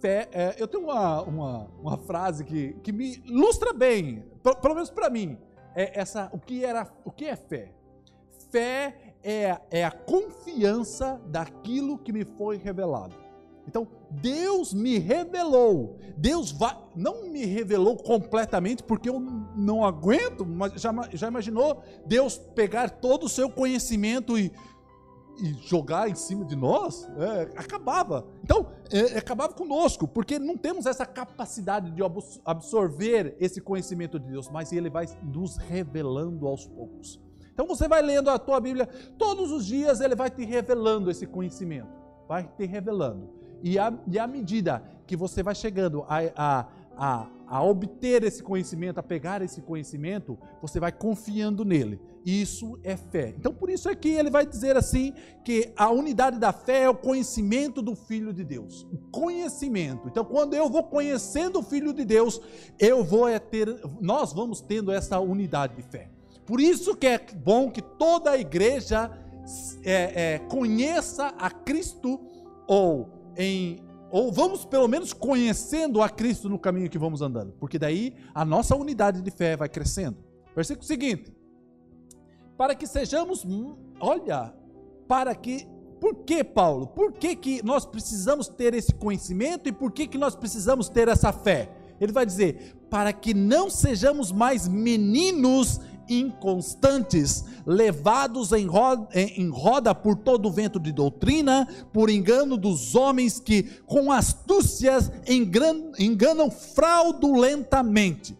Fé, 0.00 0.28
é, 0.32 0.56
eu 0.58 0.66
tenho 0.66 0.84
uma, 0.84 1.22
uma, 1.22 1.64
uma, 1.80 1.98
frase 1.98 2.44
que, 2.44 2.74
que 2.82 2.92
me 2.92 3.22
ilustra 3.24 3.72
bem, 3.72 4.24
pelo 4.60 4.74
menos 4.74 4.90
para 4.90 5.08
mim, 5.08 5.38
é 5.74 5.98
essa, 5.98 6.28
o, 6.32 6.38
que 6.38 6.64
era, 6.64 6.92
o 7.04 7.12
que 7.12 7.26
é 7.26 7.36
fé? 7.36 7.72
Fé 8.50 9.14
é, 9.22 9.58
é 9.70 9.84
a 9.84 9.90
confiança 9.90 11.20
daquilo 11.28 11.96
que 11.96 12.12
me 12.12 12.24
foi 12.24 12.56
revelado. 12.58 13.14
Então, 13.66 13.88
Deus 14.10 14.74
me 14.74 14.98
revelou. 14.98 15.98
Deus 16.16 16.52
vai, 16.52 16.76
não 16.94 17.28
me 17.28 17.44
revelou 17.44 17.96
completamente 17.96 18.82
porque 18.82 19.08
eu 19.08 19.18
não 19.18 19.84
aguento, 19.84 20.44
mas 20.44 20.80
já, 20.80 20.92
já 21.12 21.28
imaginou 21.28 21.82
Deus 22.04 22.36
pegar 22.36 22.90
todo 22.90 23.24
o 23.24 23.28
seu 23.28 23.50
conhecimento 23.50 24.38
e, 24.38 24.52
e 25.38 25.52
jogar 25.68 26.08
em 26.08 26.14
cima 26.14 26.44
de 26.44 26.56
nós? 26.56 27.08
É, 27.18 27.42
acabava. 27.56 28.26
Então, 28.42 28.68
é, 28.90 29.18
acabava 29.18 29.52
conosco, 29.52 30.06
porque 30.08 30.38
não 30.38 30.56
temos 30.56 30.86
essa 30.86 31.04
capacidade 31.04 31.90
de 31.90 32.02
absorver 32.44 33.36
esse 33.40 33.60
conhecimento 33.60 34.18
de 34.18 34.28
Deus, 34.28 34.48
mas 34.48 34.72
Ele 34.72 34.90
vai 34.90 35.06
nos 35.22 35.56
revelando 35.56 36.46
aos 36.46 36.66
poucos. 36.66 37.20
Então 37.52 37.66
você 37.66 37.88
vai 37.88 38.02
lendo 38.02 38.28
a 38.28 38.38
tua 38.38 38.60
Bíblia, 38.60 38.86
todos 39.16 39.50
os 39.50 39.64
dias 39.64 40.00
Ele 40.00 40.14
vai 40.14 40.28
te 40.28 40.44
revelando 40.44 41.10
esse 41.10 41.26
conhecimento, 41.26 41.88
vai 42.28 42.46
te 42.46 42.66
revelando. 42.66 43.30
E 43.62 43.78
à, 43.78 43.92
e 44.06 44.18
à 44.18 44.26
medida 44.26 44.82
que 45.06 45.16
você 45.16 45.42
vai 45.42 45.54
chegando 45.54 46.04
a, 46.06 46.18
a, 46.36 46.66
a, 46.96 47.26
a 47.46 47.62
obter 47.62 48.24
esse 48.24 48.42
conhecimento, 48.42 48.98
a 48.98 49.02
pegar 49.02 49.40
esse 49.42 49.62
conhecimento, 49.62 50.38
você 50.60 50.80
vai 50.80 50.90
confiando 50.90 51.64
nele. 51.64 52.00
Isso 52.24 52.78
é 52.82 52.96
fé. 52.96 53.34
Então, 53.38 53.54
por 53.54 53.70
isso 53.70 53.88
é 53.88 53.94
que 53.94 54.08
ele 54.08 54.30
vai 54.30 54.44
dizer 54.44 54.76
assim: 54.76 55.12
que 55.44 55.72
a 55.76 55.88
unidade 55.90 56.38
da 56.40 56.52
fé 56.52 56.82
é 56.82 56.90
o 56.90 56.94
conhecimento 56.94 57.80
do 57.80 57.94
Filho 57.94 58.32
de 58.32 58.42
Deus. 58.42 58.82
O 58.92 58.98
conhecimento. 59.12 60.08
Então, 60.08 60.24
quando 60.24 60.54
eu 60.54 60.68
vou 60.68 60.82
conhecendo 60.82 61.60
o 61.60 61.62
Filho 61.62 61.92
de 61.92 62.04
Deus, 62.04 62.40
eu 62.80 63.04
vou 63.04 63.28
é 63.28 63.38
ter, 63.38 63.68
nós 64.00 64.32
vamos 64.32 64.60
tendo 64.60 64.90
essa 64.90 65.20
unidade 65.20 65.76
de 65.76 65.82
fé. 65.82 66.10
Por 66.44 66.60
isso 66.60 66.96
que 66.96 67.06
é 67.06 67.18
bom 67.18 67.70
que 67.70 67.82
toda 67.82 68.32
a 68.32 68.38
igreja 68.38 69.10
é, 69.84 70.34
é, 70.34 70.38
conheça 70.48 71.28
a 71.38 71.50
Cristo 71.50 72.20
ou 72.66 73.08
em 73.36 73.85
ou 74.16 74.32
vamos 74.32 74.64
pelo 74.64 74.88
menos 74.88 75.12
conhecendo 75.12 76.00
a 76.00 76.08
Cristo 76.08 76.48
no 76.48 76.58
caminho 76.58 76.88
que 76.88 76.98
vamos 76.98 77.20
andando, 77.20 77.52
porque 77.60 77.78
daí 77.78 78.14
a 78.34 78.46
nossa 78.46 78.74
unidade 78.74 79.20
de 79.20 79.30
fé 79.30 79.58
vai 79.58 79.68
crescendo. 79.68 80.16
Versículo 80.54 80.86
seguinte: 80.86 81.36
para 82.56 82.74
que 82.74 82.86
sejamos, 82.86 83.46
olha, 84.00 84.54
para 85.06 85.34
que, 85.34 85.68
por 86.00 86.24
que 86.24 86.42
Paulo? 86.42 86.86
Por 86.86 87.12
que, 87.12 87.36
que 87.36 87.62
nós 87.62 87.84
precisamos 87.84 88.48
ter 88.48 88.72
esse 88.72 88.94
conhecimento 88.94 89.68
e 89.68 89.72
por 89.72 89.92
que, 89.92 90.06
que 90.06 90.16
nós 90.16 90.34
precisamos 90.34 90.88
ter 90.88 91.08
essa 91.08 91.30
fé? 91.30 91.70
Ele 92.00 92.10
vai 92.10 92.24
dizer, 92.24 92.74
para 92.88 93.12
que 93.12 93.34
não 93.34 93.68
sejamos 93.68 94.32
mais 94.32 94.66
meninos 94.66 95.78
inconstantes, 96.08 97.44
levados 97.66 98.52
em 98.52 98.66
roda, 98.66 99.08
em 99.14 99.48
roda 99.48 99.94
por 99.94 100.16
todo 100.16 100.50
vento 100.50 100.78
de 100.78 100.92
doutrina, 100.92 101.66
por 101.92 102.10
engano 102.10 102.56
dos 102.56 102.94
homens 102.94 103.38
que, 103.40 103.62
com 103.86 104.10
astúcias, 104.12 105.10
enganam 105.28 106.50
fraudulentamente. 106.50 108.36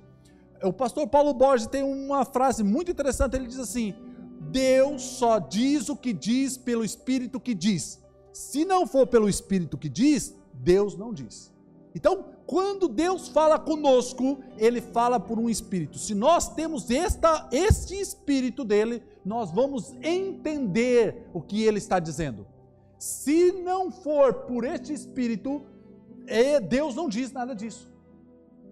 O 0.63 0.73
pastor 0.73 1.07
Paulo 1.07 1.35
Borges 1.35 1.67
tem 1.67 1.83
uma 1.83 2.25
frase 2.25 2.63
muito 2.63 2.91
interessante, 2.91 3.37
ele 3.37 3.47
diz 3.47 3.59
assim: 3.59 3.95
Deus 4.51 5.03
só 5.03 5.39
diz 5.39 5.89
o 5.89 5.97
que 5.97 6.13
diz 6.13 6.57
pelo 6.57 6.85
Espírito 6.85 7.41
que 7.41 7.55
diz. 7.55 8.01
Se 8.33 8.65
não 8.65 8.87
for 8.87 9.07
pelo 9.07 9.29
Espírito 9.29 9.79
que 9.79 9.89
diz, 9.89 10.35
Deus 10.53 10.97
não 10.97 11.13
diz. 11.13 11.53
Então, 11.95 12.27
quando 12.47 12.87
Deus 12.87 13.29
fala 13.29 13.59
conosco, 13.59 14.39
Ele 14.57 14.81
fala 14.81 15.19
por 15.19 15.39
um 15.39 15.51
espírito. 15.51 15.99
Se 15.99 16.15
nós 16.15 16.55
temos 16.55 16.91
esta, 16.91 17.49
este 17.51 17.95
espírito 17.99 18.65
dele, 18.65 19.03
nós 19.25 19.51
vamos 19.51 19.93
entender 20.01 21.29
o 21.35 21.43
que 21.43 21.65
Ele 21.65 21.79
está 21.79 21.99
dizendo. 21.99 22.47
Se 22.99 23.51
não 23.53 23.91
for 23.91 24.33
por 24.47 24.65
este 24.65 24.93
espírito, 24.93 25.63
é, 26.27 26.61
Deus 26.61 26.95
não 26.95 27.09
diz 27.09 27.33
nada 27.33 27.55
disso. 27.55 27.93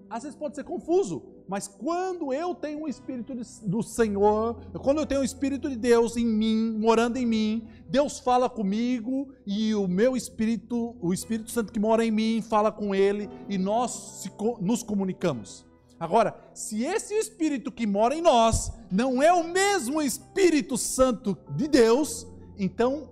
Às 0.08 0.22
vezes 0.22 0.38
pode 0.38 0.54
ser 0.54 0.64
confuso. 0.64 1.33
Mas 1.46 1.68
quando 1.68 2.32
eu 2.32 2.54
tenho 2.54 2.84
o 2.84 2.88
Espírito 2.88 3.34
do 3.62 3.82
Senhor, 3.82 4.56
quando 4.82 4.98
eu 4.98 5.06
tenho 5.06 5.20
o 5.20 5.24
Espírito 5.24 5.68
de 5.68 5.76
Deus 5.76 6.16
em 6.16 6.24
mim, 6.24 6.76
morando 6.78 7.18
em 7.18 7.26
mim, 7.26 7.68
Deus 7.86 8.18
fala 8.18 8.48
comigo 8.48 9.28
e 9.46 9.74
o 9.74 9.86
meu 9.86 10.16
Espírito, 10.16 10.96
o 11.02 11.12
Espírito 11.12 11.50
Santo 11.50 11.70
que 11.70 11.78
mora 11.78 12.04
em 12.04 12.10
mim, 12.10 12.42
fala 12.42 12.72
com 12.72 12.94
ele 12.94 13.28
e 13.46 13.58
nós 13.58 14.26
nos 14.60 14.82
comunicamos. 14.82 15.66
Agora, 16.00 16.34
se 16.54 16.82
esse 16.82 17.14
Espírito 17.14 17.70
que 17.70 17.86
mora 17.86 18.14
em 18.14 18.22
nós 18.22 18.72
não 18.90 19.22
é 19.22 19.32
o 19.32 19.44
mesmo 19.44 20.00
Espírito 20.00 20.78
Santo 20.78 21.36
de 21.54 21.68
Deus, 21.68 22.26
então 22.58 23.10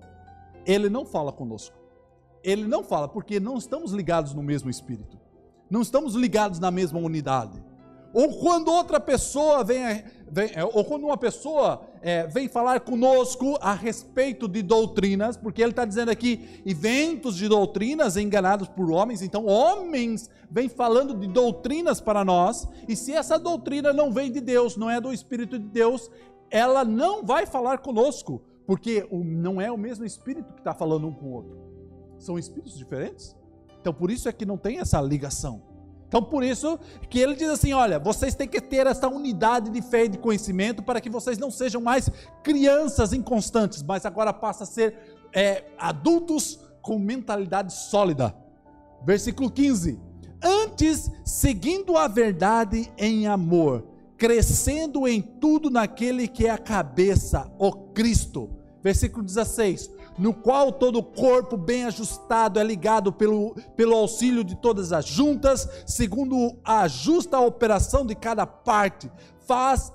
ele 0.64 0.88
não 0.88 1.04
fala 1.04 1.32
conosco. 1.32 1.76
Ele 2.42 2.64
não 2.64 2.82
fala 2.82 3.08
porque 3.08 3.38
não 3.38 3.58
estamos 3.58 3.92
ligados 3.92 4.32
no 4.32 4.42
mesmo 4.42 4.70
Espírito. 4.70 5.20
Não 5.70 5.82
estamos 5.82 6.14
ligados 6.14 6.58
na 6.58 6.70
mesma 6.70 6.98
unidade 6.98 7.62
ou 8.12 8.38
quando 8.38 8.70
outra 8.70 9.00
pessoa 9.00 9.64
vem, 9.64 10.04
vem 10.30 10.50
é, 10.54 10.64
ou 10.64 10.84
quando 10.84 11.04
uma 11.04 11.16
pessoa 11.16 11.82
é, 12.02 12.26
vem 12.26 12.48
falar 12.48 12.80
conosco 12.80 13.56
a 13.60 13.72
respeito 13.72 14.46
de 14.46 14.62
doutrinas, 14.62 15.36
porque 15.36 15.62
ele 15.62 15.70
está 15.70 15.84
dizendo 15.84 16.10
aqui 16.10 16.62
eventos 16.66 17.36
de 17.36 17.48
doutrinas 17.48 18.16
enganados 18.16 18.68
por 18.68 18.90
homens, 18.90 19.22
então 19.22 19.46
homens 19.46 20.28
vêm 20.50 20.68
falando 20.68 21.14
de 21.14 21.26
doutrinas 21.26 22.00
para 22.00 22.24
nós, 22.24 22.68
e 22.86 22.94
se 22.94 23.12
essa 23.12 23.38
doutrina 23.38 23.92
não 23.92 24.12
vem 24.12 24.30
de 24.30 24.40
Deus, 24.40 24.76
não 24.76 24.90
é 24.90 25.00
do 25.00 25.12
Espírito 25.12 25.58
de 25.58 25.68
Deus, 25.68 26.10
ela 26.50 26.84
não 26.84 27.24
vai 27.24 27.46
falar 27.46 27.78
conosco, 27.78 28.42
porque 28.66 29.06
não 29.10 29.60
é 29.60 29.70
o 29.72 29.78
mesmo 29.78 30.04
Espírito 30.04 30.52
que 30.52 30.60
está 30.60 30.74
falando 30.74 31.06
um 31.06 31.12
com 31.12 31.26
o 31.26 31.32
outro, 31.32 31.58
são 32.18 32.38
espíritos 32.38 32.76
diferentes. 32.76 33.34
Então 33.80 33.92
por 33.92 34.10
isso 34.10 34.28
é 34.28 34.32
que 34.32 34.46
não 34.46 34.56
tem 34.56 34.78
essa 34.78 35.00
ligação. 35.00 35.71
Então, 36.12 36.22
por 36.22 36.44
isso 36.44 36.78
que 37.08 37.18
ele 37.18 37.34
diz 37.34 37.48
assim: 37.48 37.72
olha, 37.72 37.98
vocês 37.98 38.34
têm 38.34 38.46
que 38.46 38.60
ter 38.60 38.86
essa 38.86 39.08
unidade 39.08 39.70
de 39.70 39.80
fé 39.80 40.04
e 40.04 40.08
de 40.08 40.18
conhecimento 40.18 40.82
para 40.82 41.00
que 41.00 41.08
vocês 41.08 41.38
não 41.38 41.50
sejam 41.50 41.80
mais 41.80 42.10
crianças 42.42 43.14
inconstantes, 43.14 43.82
mas 43.82 44.04
agora 44.04 44.30
passam 44.30 44.64
a 44.64 44.66
ser 44.66 44.94
é, 45.32 45.64
adultos 45.78 46.60
com 46.82 46.98
mentalidade 46.98 47.72
sólida. 47.72 48.36
Versículo 49.02 49.50
15: 49.50 49.98
Antes, 50.42 51.10
seguindo 51.24 51.96
a 51.96 52.06
verdade 52.08 52.92
em 52.98 53.26
amor, 53.26 53.86
crescendo 54.18 55.08
em 55.08 55.22
tudo 55.22 55.70
naquele 55.70 56.28
que 56.28 56.46
é 56.46 56.50
a 56.50 56.58
cabeça, 56.58 57.50
o 57.58 57.72
Cristo. 57.72 58.50
Versículo 58.82 59.24
16: 59.24 59.90
no 60.18 60.34
qual 60.34 60.72
todo 60.72 60.98
o 60.98 61.02
corpo 61.02 61.56
bem 61.56 61.84
ajustado 61.84 62.58
é 62.58 62.64
ligado 62.64 63.12
pelo, 63.12 63.54
pelo 63.76 63.94
auxílio 63.94 64.44
de 64.44 64.56
todas 64.56 64.92
as 64.92 65.06
juntas, 65.06 65.68
segundo 65.86 66.56
a 66.64 66.86
justa 66.88 67.38
operação 67.40 68.04
de 68.04 68.14
cada 68.14 68.46
parte, 68.46 69.10
faz, 69.46 69.92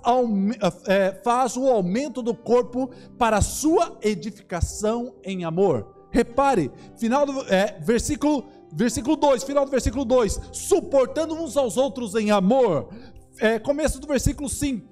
é, 0.88 1.20
faz 1.24 1.56
o 1.58 1.68
aumento 1.68 2.22
do 2.22 2.34
corpo 2.34 2.90
para 3.18 3.42
sua 3.42 3.98
edificação 4.02 5.16
em 5.24 5.46
amor. 5.46 5.96
Repare, 6.12 6.72
final 6.98 7.26
do 7.26 7.42
é, 7.48 7.80
versículo, 7.82 8.46
versículo 8.72 9.16
2, 9.16 9.44
final 9.44 9.66
do 9.66 9.72
versículo 9.72 10.06
2: 10.06 10.40
suportando 10.52 11.36
uns 11.36 11.58
aos 11.58 11.78
outros 11.78 12.16
em 12.16 12.32
amor. 12.32 12.90
É, 13.40 13.60
começo 13.60 14.00
do 14.00 14.08
versículo 14.08 14.50
5, 14.50 14.88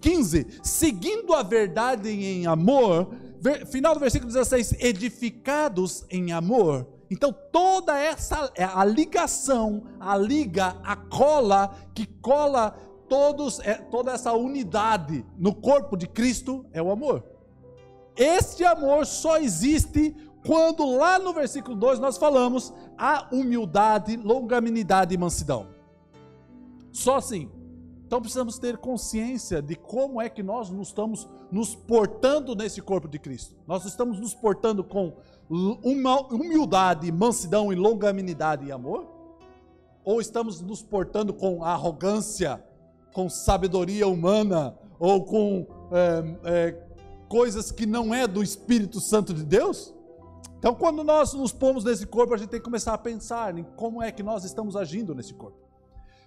15: 0.00 0.46
seguindo 0.62 1.32
a 1.32 1.42
verdade 1.42 2.08
em 2.08 2.46
amor 2.46 3.08
final 3.70 3.94
do 3.94 4.00
versículo 4.00 4.32
16, 4.32 4.76
edificados 4.80 6.04
em 6.10 6.32
amor. 6.32 6.86
Então 7.10 7.32
toda 7.52 7.98
essa 7.98 8.50
é 8.54 8.64
a 8.64 8.84
ligação, 8.84 9.84
a 10.00 10.16
liga, 10.16 10.76
a 10.82 10.96
cola 10.96 11.74
que 11.94 12.06
cola 12.06 12.70
todos 13.08 13.60
é, 13.60 13.74
toda 13.74 14.12
essa 14.12 14.32
unidade 14.32 15.24
no 15.36 15.54
corpo 15.54 15.96
de 15.96 16.06
Cristo 16.06 16.64
é 16.72 16.82
o 16.82 16.90
amor. 16.90 17.22
Este 18.16 18.64
amor 18.64 19.06
só 19.06 19.36
existe 19.36 20.16
quando 20.46 20.96
lá 20.96 21.18
no 21.18 21.32
versículo 21.32 21.74
2 21.76 21.98
nós 21.98 22.16
falamos 22.16 22.72
a 22.96 23.28
humildade, 23.32 24.16
longanimidade 24.16 25.14
e 25.14 25.18
mansidão. 25.18 25.68
Só 26.92 27.16
assim. 27.16 27.50
Então 28.06 28.20
precisamos 28.20 28.58
ter 28.58 28.76
consciência 28.76 29.62
de 29.62 29.74
como 29.74 30.20
é 30.20 30.28
que 30.28 30.42
nós 30.42 30.70
nos 30.70 30.88
estamos 30.88 31.28
nos 31.50 31.74
portando 31.74 32.54
nesse 32.54 32.82
corpo 32.82 33.08
de 33.08 33.18
Cristo. 33.18 33.54
Nós 33.66 33.84
estamos 33.84 34.20
nos 34.20 34.34
portando 34.34 34.84
com 34.84 35.16
humildade, 35.48 37.10
mansidão 37.10 37.72
e 37.72 37.76
longanimidade 37.76 38.66
e 38.66 38.72
amor? 38.72 39.06
Ou 40.04 40.20
estamos 40.20 40.60
nos 40.60 40.82
portando 40.82 41.32
com 41.32 41.64
arrogância, 41.64 42.62
com 43.12 43.28
sabedoria 43.30 44.06
humana, 44.06 44.76
ou 44.98 45.24
com 45.24 45.66
é, 45.90 46.36
é, 46.44 46.86
coisas 47.28 47.70
que 47.70 47.86
não 47.86 48.14
é 48.14 48.26
do 48.26 48.42
Espírito 48.42 49.00
Santo 49.00 49.32
de 49.32 49.44
Deus? 49.44 49.94
Então, 50.58 50.74
quando 50.74 51.02
nós 51.02 51.32
nos 51.34 51.52
pomos 51.52 51.84
nesse 51.84 52.06
corpo, 52.06 52.34
a 52.34 52.36
gente 52.36 52.48
tem 52.48 52.60
que 52.60 52.64
começar 52.64 52.94
a 52.94 52.98
pensar 52.98 53.56
em 53.58 53.64
como 53.76 54.02
é 54.02 54.12
que 54.12 54.22
nós 54.22 54.44
estamos 54.44 54.76
agindo 54.76 55.14
nesse 55.14 55.32
corpo. 55.34 55.58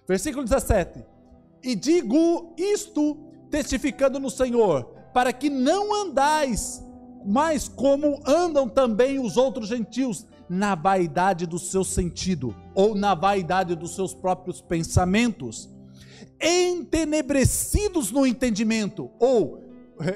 Versículo 0.06 0.44
17 0.44 1.17
e 1.62 1.74
digo 1.74 2.54
isto 2.56 3.16
testificando 3.50 4.18
no 4.18 4.30
Senhor, 4.30 4.84
para 5.12 5.32
que 5.32 5.48
não 5.48 5.94
andais 6.02 6.84
mais 7.24 7.68
como 7.68 8.20
andam 8.26 8.68
também 8.68 9.18
os 9.18 9.36
outros 9.36 9.68
gentios, 9.68 10.26
na 10.48 10.74
vaidade 10.74 11.46
do 11.46 11.58
seu 11.58 11.84
sentido 11.84 12.56
ou 12.74 12.94
na 12.94 13.14
vaidade 13.14 13.74
dos 13.74 13.94
seus 13.94 14.14
próprios 14.14 14.62
pensamentos, 14.62 15.68
entenebrecidos 16.40 18.10
no 18.10 18.26
entendimento 18.26 19.10
ou 19.20 19.67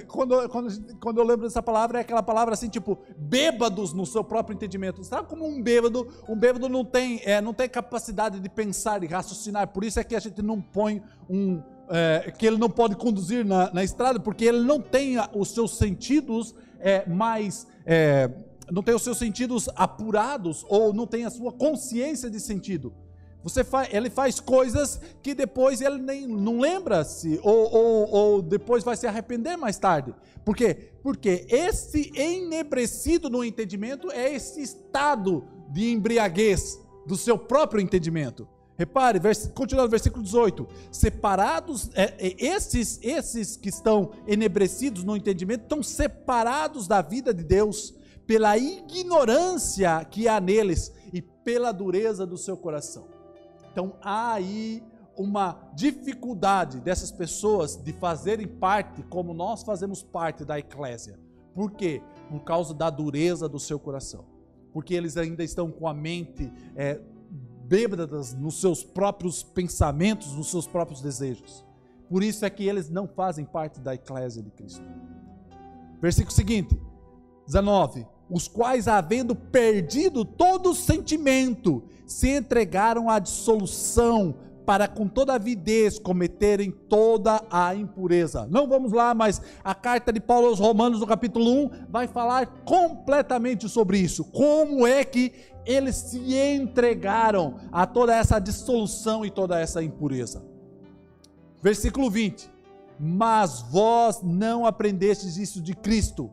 quando, 0.07 0.49
quando, 0.49 0.97
quando 0.99 1.18
eu 1.18 1.25
lembro 1.25 1.47
dessa 1.47 1.62
palavra, 1.62 1.99
é 1.99 2.01
aquela 2.03 2.23
palavra 2.23 2.55
assim, 2.55 2.68
tipo, 2.68 2.99
bêbados 3.16 3.92
no 3.92 4.07
seu 4.07 4.23
próprio 4.23 4.55
entendimento. 4.55 5.03
Sabe 5.05 5.29
como 5.29 5.47
um 5.47 5.62
bêbado, 5.62 6.09
um 6.29 6.37
bêbado 6.37 6.68
não 6.68 6.85
tem, 6.85 7.21
é, 7.25 7.40
não 7.40 7.53
tem 7.53 7.68
capacidade 7.68 8.40
de 8.40 8.49
pensar 8.49 9.03
e 9.03 9.07
raciocinar, 9.07 9.68
por 9.68 9.85
isso 9.85 9.99
é 9.99 10.05
que 10.05 10.14
a 10.14 10.21
gente 10.21 10.40
não 10.40 10.61
põe 10.61 11.03
um, 11.29 11.61
é, 11.88 12.33
que 12.37 12.47
ele 12.47 12.57
não 12.57 12.71
pode 12.71 12.97
conduzir 12.97 13.45
na, 13.45 13.73
na, 13.73 13.83
estrada, 13.83 14.21
porque 14.21 14.45
ele 14.45 14.61
não 14.61 14.81
tem 14.81 15.16
os 15.35 15.49
seus 15.51 15.77
sentidos 15.77 16.55
é, 16.79 17.09
mais, 17.09 17.66
é, 17.85 18.31
não 18.71 18.83
tem 18.83 18.95
os 18.95 19.03
seus 19.03 19.18
sentidos 19.18 19.68
apurados, 19.75 20.64
ou 20.68 20.92
não 20.92 21.07
tem 21.07 21.25
a 21.25 21.31
sua 21.31 21.53
consciência 21.53 22.31
de 22.31 22.40
sentido. 22.40 22.95
Você 23.42 23.64
ele 23.90 24.09
faz 24.09 24.38
coisas 24.38 25.00
que 25.22 25.35
depois 25.35 25.81
ele 25.81 25.98
nem 25.98 26.26
não 26.26 26.61
lembra-se, 26.61 27.40
ou, 27.42 27.74
ou, 27.74 28.11
ou, 28.11 28.42
depois 28.42 28.85
vai 28.85 28.96
se 28.96 29.07
arrepender 29.07 29.57
mais 29.57 29.78
tarde. 29.78 30.14
Por 30.44 30.57
quê? 30.57 30.92
Porque 31.02 31.46
esse 31.48 32.12
enebrecido 32.14 33.28
no 33.28 33.44
entendimento 33.44 34.11
é 34.12 34.33
esse 34.33 34.62
estado 34.62 35.44
de 35.70 35.90
embriaguez 35.90 36.81
do 37.07 37.16
seu 37.16 37.37
próprio 37.37 37.81
entendimento. 37.81 38.46
Repare, 38.78 39.18
vers, 39.18 39.50
continuando 39.55 39.88
no 39.88 39.90
versículo 39.90 40.22
18: 40.22 40.66
separados, 40.90 41.90
é, 41.94 42.14
é, 42.18 42.37
esses, 42.38 42.98
esses 43.02 43.57
que 43.57 43.68
estão 43.68 44.12
enebrecidos 44.26 45.05
no 45.05 45.16
entendimento 45.16 45.62
estão 45.62 45.83
separados 45.83 46.88
da 46.88 47.02
vida 47.02 47.35
de 47.35 47.44
Deus 47.44 47.94
pela 48.26 48.57
ignorância 48.57 50.05
que 50.05 50.26
há 50.26 50.40
neles 50.40 50.92
e 51.12 51.20
pela 51.20 51.70
dureza 51.70 52.26
do 52.26 52.38
seu 52.38 52.57
coração. 52.57 53.12
Então 53.72 53.96
há 54.02 54.35
aí 54.35 54.82
uma 55.16 55.70
dificuldade 55.74 56.78
dessas 56.80 57.11
pessoas 57.11 57.76
de 57.76 57.92
fazerem 57.92 58.46
parte 58.46 59.02
como 59.04 59.32
nós 59.32 59.62
fazemos 59.62 60.02
parte 60.02 60.44
da 60.44 60.58
eclésia. 60.58 61.18
Por 61.54 61.72
quê? 61.72 62.02
Por 62.30 62.40
causa 62.40 62.74
da 62.74 62.90
dureza 62.90 63.48
do 63.48 63.58
seu 63.58 63.78
coração. 63.78 64.24
Porque 64.72 64.94
eles 64.94 65.16
ainda 65.16 65.42
estão 65.42 65.70
com 65.70 65.87
a 65.88 65.94
mente 65.94 66.50
é, 66.76 67.00
nos 68.38 68.61
seus 68.61 68.85
próprios 68.85 69.42
pensamentos, 69.42 70.32
nos 70.35 70.50
seus 70.50 70.66
próprios 70.66 71.00
desejos. 71.00 71.64
Por 72.08 72.22
isso 72.22 72.44
é 72.44 72.50
que 72.50 72.66
eles 72.66 72.90
não 72.90 73.08
fazem 73.08 73.44
parte 73.44 73.80
da 73.80 73.94
eclésia 73.94 74.42
de 74.42 74.50
Cristo. 74.50 74.85
Versículo 76.00 76.35
seguinte, 76.35 76.78
19 77.46 78.06
os 78.33 78.49
quais, 78.49 78.88
havendo 78.88 79.35
perdido 79.35 80.25
todo 80.25 80.71
o 80.71 80.75
sentimento, 80.75 81.85
se 82.07 82.31
entregaram 82.31 83.11
à 83.11 83.18
dissolução, 83.18 84.35
para 84.64 84.87
com 84.87 85.09
toda 85.09 85.35
avidez 85.35 85.99
cometerem 85.99 86.71
toda 86.71 87.42
a 87.51 87.75
impureza. 87.75 88.47
Não 88.49 88.68
vamos 88.68 88.92
lá, 88.92 89.12
mas 89.12 89.42
a 89.62 89.75
carta 89.75 90.12
de 90.12 90.21
Paulo 90.21 90.47
aos 90.47 90.61
Romanos, 90.61 91.01
no 91.01 91.07
capítulo 91.07 91.51
1, 91.64 91.71
vai 91.90 92.07
falar 92.07 92.47
completamente 92.64 93.68
sobre 93.68 93.99
isso. 93.99 94.25
Como 94.25 94.87
é 94.87 95.05
que 95.05 95.33
eles 95.66 95.97
se 95.97 96.37
entregaram 96.37 97.57
a 97.71 97.87
toda 97.87 98.14
essa 98.14 98.38
dissolução 98.38 99.25
e 99.25 99.31
toda 99.31 99.59
essa 99.61 99.83
impureza. 99.83 100.45
Versículo 101.62 102.11
20: 102.11 102.51
Mas 102.99 103.62
vós 103.62 104.23
não 104.23 104.66
aprendestes 104.66 105.37
isso 105.37 105.61
de 105.61 105.75
Cristo 105.75 106.31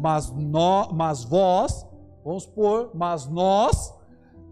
mas, 0.00 0.30
nós, 0.30 0.88
mas 0.92 1.24
vós, 1.24 1.86
vamos 2.24 2.46
pôr, 2.46 2.90
mas 2.94 3.26
nós 3.26 3.92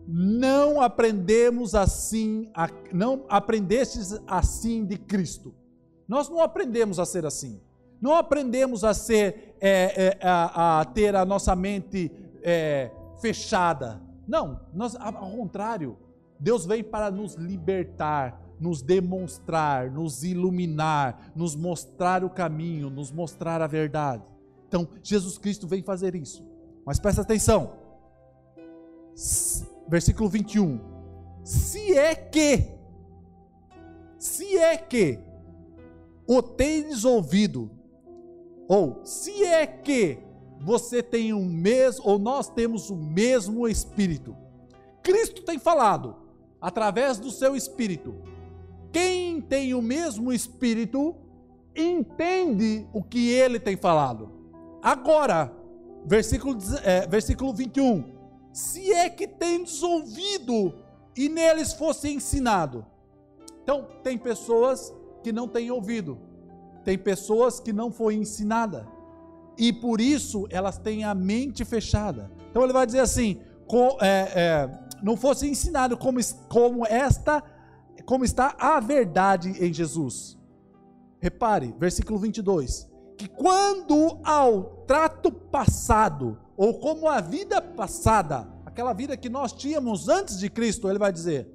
não 0.07 0.81
aprendemos 0.81 1.75
assim, 1.75 2.51
não 2.93 3.25
aprendestes 3.29 4.21
assim 4.27 4.85
de 4.85 4.97
Cristo. 4.97 5.55
Nós 6.09 6.29
não 6.29 6.41
aprendemos 6.41 6.99
a 6.99 7.07
ser 7.07 7.25
assim. 7.25 7.61
Não 8.01 8.15
aprendemos 8.15 8.83
a 8.83 8.93
ser, 8.93 9.57
é, 9.61 10.19
é, 10.21 10.27
a, 10.27 10.81
a, 10.81 10.85
ter 10.85 11.15
a 11.15 11.25
nossa 11.25 11.55
mente 11.55 12.11
é, 12.43 12.91
fechada. 13.21 14.03
Não, 14.27 14.61
nós, 14.75 14.97
ao 14.97 15.13
contrário, 15.13 15.97
Deus 16.39 16.67
vem 16.67 16.83
para 16.83 17.11
nos 17.11 17.35
libertar, 17.35 18.43
nos 18.59 18.83
demonstrar, 18.83 19.91
nos 19.91 20.25
iluminar, 20.25 21.31
nos 21.35 21.55
mostrar 21.55 22.25
o 22.25 22.31
caminho, 22.31 22.91
nos 22.91 23.13
mostrar 23.13 23.63
a 23.63 23.67
verdade. 23.69 24.25
Então, 24.73 24.89
Jesus 25.03 25.37
Cristo 25.37 25.69
vem 25.69 25.83
fazer 25.83 26.15
isso. 26.15 26.43
Mas 26.83 26.99
presta 26.99 27.21
atenção. 27.21 27.75
Versículo 29.87 30.31
21. 30.31 30.81
Se 31.45 31.93
é 31.95 32.15
que, 32.15 32.69
se 34.19 34.57
é 34.57 34.75
que 34.79 35.19
o 36.27 36.41
tendes 36.41 37.05
ouvido, 37.05 37.71
ou 38.67 39.05
se 39.05 39.45
é 39.45 39.67
que 39.67 40.21
você 40.59 41.03
tem 41.03 41.35
o 41.35 41.45
mesmo, 41.45 42.09
ou 42.09 42.19
nós 42.19 42.49
temos 42.49 42.89
o 42.89 42.97
mesmo 42.97 43.69
Espírito. 43.69 44.35
Cristo 45.03 45.43
tem 45.43 45.59
falado 45.59 46.17
através 46.59 47.19
do 47.19 47.31
seu 47.31 47.55
Espírito. 47.55 48.15
Quem 48.91 49.39
tem 49.39 49.75
o 49.75 49.83
mesmo 49.83 50.33
Espírito 50.33 51.15
entende 51.77 52.87
o 52.91 53.03
que 53.03 53.29
ele 53.29 53.61
tem 53.61 53.77
falado. 53.77 54.41
Agora, 54.83 55.53
versículo, 56.05 56.59
é, 56.83 57.07
versículo 57.07 57.55
21. 57.55 58.05
Se 58.53 58.93
é 58.93 59.09
que 59.09 59.29
tendes 59.29 59.81
ouvido 59.83 60.75
e 61.17 61.29
neles 61.29 61.73
fosse 61.73 62.13
ensinado. 62.13 62.85
Então, 63.63 63.87
tem 64.03 64.19
pessoas 64.19 64.93
que 65.23 65.31
não 65.31 65.47
têm 65.47 65.71
ouvido, 65.71 66.19
tem 66.85 66.99
pessoas 66.99 67.61
que 67.61 67.73
não 67.73 67.93
foi 67.93 68.17
ensinada, 68.17 68.89
e 69.57 69.73
por 69.73 70.01
isso 70.01 70.47
elas 70.51 70.79
têm 70.79 71.05
a 71.05 71.15
mente 71.15 71.65
fechada. 71.65 72.31
Então 72.51 72.65
ele 72.65 72.73
vai 72.73 72.85
dizer 72.85 72.99
assim: 72.99 73.41
com, 73.69 73.97
é, 74.01 74.33
é, 74.35 74.79
não 75.01 75.17
fosse 75.17 75.49
ensinado 75.49 75.97
como, 75.97 76.19
como 76.49 76.85
esta, 76.85 77.43
como 78.05 78.25
está 78.25 78.57
a 78.59 78.81
verdade 78.81 79.51
em 79.65 79.73
Jesus. 79.73 80.37
Repare, 81.21 81.73
versículo 81.79 82.19
22 82.19 82.92
que 83.23 83.29
quando 83.29 84.19
ao 84.25 84.65
trato 84.85 85.31
passado, 85.31 86.37
ou 86.57 86.75
como 86.81 87.09
a 87.09 87.21
vida 87.21 87.63
passada, 87.63 88.49
aquela 88.67 88.93
vida 88.93 89.17
que 89.17 89.29
nós 89.29 89.53
tínhamos 89.53 90.09
antes 90.09 90.41
de 90.41 90.51
Cristo, 90.51 90.89
ele 90.89 90.99
vai 90.99 91.13
dizer: 91.13 91.47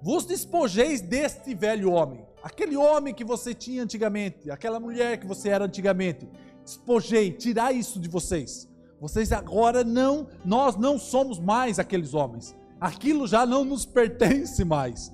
vos 0.00 0.24
despojeis 0.24 1.00
deste 1.00 1.56
velho 1.56 1.90
homem, 1.90 2.24
aquele 2.40 2.76
homem 2.76 3.12
que 3.12 3.24
você 3.24 3.52
tinha 3.52 3.82
antigamente, 3.82 4.48
aquela 4.48 4.78
mulher 4.78 5.18
que 5.18 5.26
você 5.26 5.48
era 5.48 5.64
antigamente, 5.64 6.28
despojei, 6.64 7.32
tirai 7.32 7.74
isso 7.74 7.98
de 7.98 8.08
vocês. 8.08 8.68
Vocês 9.00 9.32
agora 9.32 9.82
não, 9.82 10.28
nós 10.44 10.76
não 10.76 11.00
somos 11.00 11.40
mais 11.40 11.80
aqueles 11.80 12.14
homens. 12.14 12.54
Aquilo 12.80 13.26
já 13.26 13.44
não 13.44 13.64
nos 13.64 13.84
pertence 13.84 14.64
mais. 14.64 15.12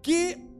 Que 0.00 0.51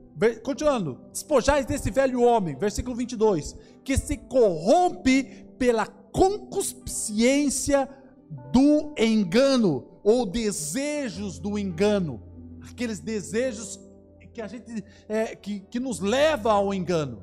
Continuando, 0.43 1.01
despojais 1.11 1.67
desse 1.67 1.91
velho 1.91 2.23
homem, 2.23 2.57
versículo 2.57 2.95
22, 2.95 3.57
que 3.83 3.97
se 3.97 4.17
corrompe 4.17 5.47
pela 5.59 5.87
concupiscência 5.87 7.89
do 8.53 8.95
engano, 8.99 9.89
ou 10.05 10.27
desejos 10.27 11.39
do 11.39 11.59
engano, 11.59 12.23
aqueles 12.71 13.01
desejos 13.01 13.81
que 14.33 14.41
a 14.41 14.49
gente 14.49 14.85
é, 15.09 15.37
que, 15.37 15.61
que 15.61 15.79
nos 15.79 16.01
leva 16.01 16.53
ao 16.53 16.73
engano. 16.73 17.23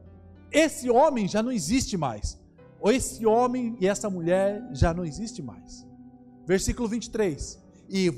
Esse 0.51 0.89
homem 0.89 1.27
já 1.27 1.41
não 1.41 1.51
existe 1.51 1.97
mais. 1.97 2.39
Ou 2.79 2.91
esse 2.91 3.25
homem 3.25 3.75
e 3.79 3.87
essa 3.87 4.09
mulher 4.09 4.63
já 4.71 4.93
não 4.93 5.03
existe 5.03 5.41
mais. 5.41 5.85
Versículo 6.45 6.87
23. 6.87 7.59
E 7.89 8.09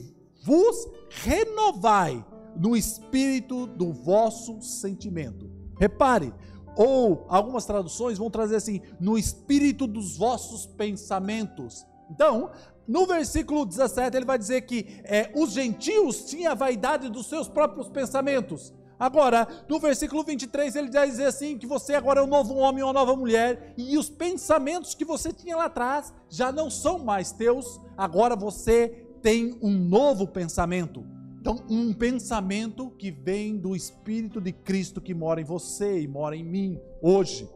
vos 0.43 0.87
renovai 1.09 2.23
no 2.55 2.75
espírito 2.75 3.65
do 3.65 3.91
vosso 3.91 4.61
sentimento. 4.61 5.49
Repare, 5.79 6.33
ou 6.75 7.25
algumas 7.27 7.65
traduções 7.65 8.17
vão 8.17 8.29
trazer 8.29 8.55
assim, 8.55 8.81
no 8.99 9.17
espírito 9.17 9.87
dos 9.87 10.17
vossos 10.17 10.65
pensamentos. 10.65 11.85
Então, 12.09 12.51
no 12.87 13.05
versículo 13.05 13.65
17, 13.65 14.17
ele 14.17 14.25
vai 14.25 14.37
dizer 14.37 14.61
que 14.61 14.99
é, 15.03 15.31
os 15.35 15.51
gentios 15.51 16.25
tinham 16.25 16.51
a 16.51 16.55
vaidade 16.55 17.09
dos 17.09 17.27
seus 17.27 17.47
próprios 17.47 17.89
pensamentos. 17.89 18.73
Agora, 18.99 19.47
no 19.67 19.79
versículo 19.79 20.23
23, 20.23 20.75
ele 20.75 20.91
vai 20.91 21.09
dizer 21.09 21.25
assim: 21.25 21.57
que 21.57 21.65
você 21.65 21.95
agora 21.95 22.19
é 22.19 22.23
um 22.23 22.27
novo 22.27 22.53
homem 22.55 22.83
ou 22.83 22.89
uma 22.89 22.93
nova 22.93 23.15
mulher, 23.15 23.73
e 23.75 23.97
os 23.97 24.09
pensamentos 24.09 24.93
que 24.93 25.03
você 25.03 25.33
tinha 25.33 25.57
lá 25.57 25.65
atrás 25.65 26.13
já 26.29 26.51
não 26.51 26.69
são 26.69 26.99
mais 26.99 27.31
teus, 27.31 27.81
agora 27.97 28.35
você 28.35 29.07
tem 29.21 29.57
um 29.61 29.71
novo 29.71 30.27
pensamento. 30.27 31.03
Então, 31.41 31.65
um 31.69 31.91
pensamento 31.91 32.91
que 32.91 33.11
vem 33.11 33.57
do 33.57 33.75
Espírito 33.75 34.39
de 34.39 34.53
Cristo 34.53 35.01
que 35.01 35.13
mora 35.13 35.41
em 35.41 35.43
você 35.43 35.99
e 35.99 36.07
mora 36.07 36.35
em 36.35 36.43
mim 36.43 36.79
hoje. 37.01 37.49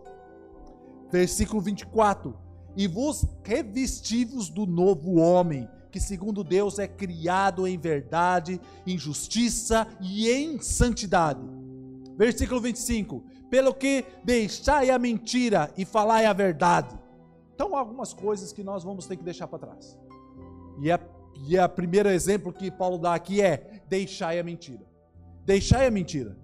Versículo 1.12 1.62
24: 1.62 2.46
e 2.76 2.88
vos 2.88 3.26
revestivos 3.44 4.50
do 4.50 4.66
novo 4.66 5.16
homem, 5.16 5.68
que 5.90 6.00
segundo 6.00 6.44
Deus 6.44 6.78
é 6.78 6.88
criado 6.88 7.66
em 7.66 7.78
verdade, 7.78 8.60
em 8.86 8.98
justiça 8.98 9.88
e 10.02 10.30
em 10.30 10.60
santidade. 10.60 11.40
Versículo 12.18 12.60
25: 12.60 13.24
Pelo 13.50 13.74
que 13.74 14.04
deixai 14.24 14.90
a 14.90 15.00
mentira 15.00 15.72
e 15.78 15.86
falai 15.86 16.26
a 16.26 16.34
verdade. 16.34 16.98
Então, 17.54 17.76
algumas 17.78 18.14
coisas 18.14 18.52
que 18.52 18.64
nós 18.64 18.84
vamos 18.84 19.08
ter 19.08 19.16
que 19.16 19.24
deixar 19.24 19.48
para 19.48 19.60
trás. 19.60 19.98
E 20.82 20.92
a, 20.92 21.00
e 21.48 21.58
a 21.58 21.70
primeiro 21.70 22.10
exemplo 22.10 22.52
que 22.52 22.70
Paulo 22.70 22.98
dá 22.98 23.16
aqui 23.16 23.42
é: 23.42 23.75
deixai 23.88 24.40
a 24.40 24.44
mentira. 24.44 24.86
Deixai 25.46 25.88
a 25.88 25.92
mentira. 25.92 26.38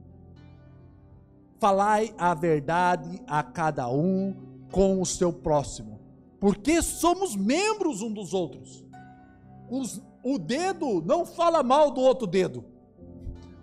Falai 1.59 2.13
a 2.17 2.33
verdade 2.33 3.21
a 3.27 3.43
cada 3.43 3.89
um 3.89 4.35
com 4.71 5.01
o 5.01 5.05
seu 5.05 5.31
próximo, 5.31 5.99
porque 6.39 6.81
somos 6.81 7.35
membros 7.35 8.01
um 8.01 8.11
dos 8.11 8.33
outros. 8.33 8.85
Os, 9.69 10.01
o 10.23 10.39
dedo 10.39 11.01
não 11.01 11.25
fala 11.25 11.61
mal 11.61 11.91
do 11.91 12.01
outro 12.01 12.25
dedo, 12.25 12.65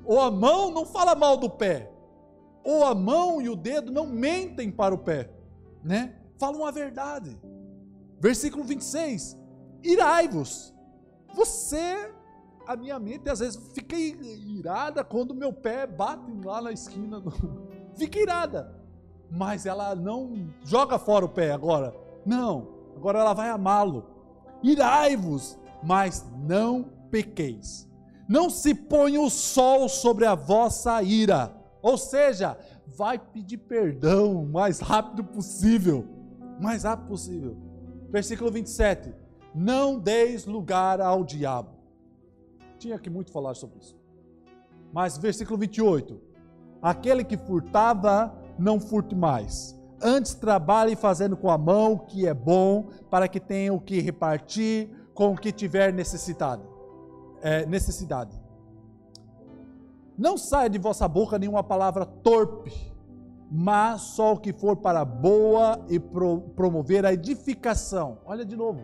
ou 0.05 0.21
a 0.21 0.31
mão 0.31 0.71
não 0.71 0.87
fala 0.87 1.15
mal 1.15 1.37
do 1.37 1.51
pé, 1.51 1.91
ou 2.63 2.85
a 2.85 2.95
mão 2.95 3.41
e 3.41 3.49
o 3.49 3.57
dedo 3.57 3.91
não 3.91 4.07
mentem 4.07 4.71
para 4.71 4.95
o 4.95 4.99
pé, 4.99 5.31
né? 5.83 6.15
Falam 6.39 6.65
a 6.65 6.71
verdade. 6.71 7.37
Versículo 8.21 8.65
26: 8.65 9.37
Irai-vos. 9.83 10.75
Você, 11.35 12.13
a 12.69 12.77
minha 12.77 12.99
mente 12.99 13.31
às 13.31 13.39
vezes 13.39 13.59
fica 13.73 13.97
irada 13.97 15.03
quando 15.03 15.35
meu 15.35 15.51
pé 15.51 15.87
bate 15.87 16.31
lá 16.45 16.61
na 16.61 16.71
esquina. 16.71 17.19
Do... 17.19 17.33
Fica 17.97 18.21
irada. 18.21 18.79
Mas 19.31 19.65
ela 19.65 19.95
não 19.95 20.51
joga 20.63 20.99
fora 20.99 21.25
o 21.25 21.31
pé 21.31 21.51
agora. 21.51 21.97
Não. 22.27 22.69
Agora 22.95 23.21
ela 23.21 23.33
vai 23.33 23.49
amá-lo. 23.49 24.05
Irai-vos, 24.63 25.59
mas 25.83 26.27
não 26.47 26.85
pequeis. 27.11 27.89
Não 28.29 28.51
se 28.51 28.75
ponha 28.75 29.19
o 29.19 29.31
sol 29.31 29.89
sobre 29.89 30.27
a 30.27 30.35
vossa 30.35 31.03
ira. 31.03 31.51
Ou 31.81 31.97
seja, 31.97 32.59
vai 32.87 33.19
pedir 33.19 33.57
perdão 33.57 34.43
o 34.43 34.47
mais 34.47 34.81
rápido 34.81 35.25
possível. 35.25 36.07
Mais 36.61 36.85
rápido 36.85 37.09
possível. 37.09 37.57
Versículo 38.11 38.51
27. 38.51 39.15
Não 39.55 39.99
deis 39.99 40.45
lugar 40.45 41.01
ao 41.01 41.25
diabo. 41.25 41.78
Tinha 42.79 42.99
que 42.99 43.11
muito 43.11 43.33
falar 43.33 43.55
sobre 43.55 43.79
isso. 43.79 43.97
Mas 44.93 45.19
versículo 45.19 45.59
28. 45.59 46.21
Aquele 46.81 47.25
que 47.25 47.37
furtava, 47.37 48.33
não 48.59 48.79
furte 48.79 49.15
mais. 49.15 49.79
Antes 50.01 50.35
trabalhe 50.35 50.95
fazendo 50.95 51.37
com 51.37 51.51
a 51.51 51.59
mão 51.59 51.95
o 51.95 51.99
que 51.99 52.27
é 52.27 52.33
bom, 52.33 52.89
para 53.11 53.27
que 53.27 53.41
tenha 53.41 53.75
o 53.75 53.81
que 53.81 54.01
repartir 54.01 54.89
com 55.13 55.33
o 55.33 55.37
que 55.37 55.51
tiver 55.51 55.93
necessidade. 55.93 56.63
É, 57.43 57.67
necessidade. 57.67 58.39
Não 60.17 60.37
saia 60.37 60.71
de 60.71 60.79
vossa 60.79 61.07
boca 61.09 61.39
nenhuma 61.39 61.63
palavra 61.63 62.05
torpe, 62.05 62.73
mas 63.51 64.03
só 64.03 64.35
o 64.35 64.39
que 64.39 64.53
for 64.53 64.77
para 64.77 65.05
boa 65.05 65.85
e 65.89 65.99
pro, 65.99 66.41
promover 66.55 67.05
a 67.05 67.13
edificação. 67.13 68.19
Olha 68.25 68.45
de 68.45 68.57
novo. 68.57 68.83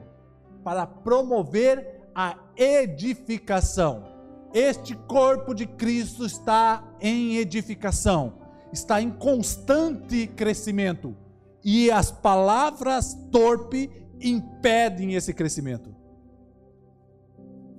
Para 0.63 0.87
promover 0.87 1.94
a 2.15 2.39
edificação. 2.57 4.05
Este 4.53 4.95
corpo 4.95 5.55
de 5.55 5.67
Cristo 5.67 6.25
está 6.25 6.85
em 7.01 7.37
edificação, 7.37 8.35
está 8.73 9.03
em 9.03 9.11
constante 9.11 10.27
crescimento. 10.29 11.17
E 11.65 11.91
as 11.91 12.13
palavras 12.13 13.15
torpe 13.33 13.91
impedem 14.21 15.15
esse 15.15 15.33
crescimento. 15.33 15.95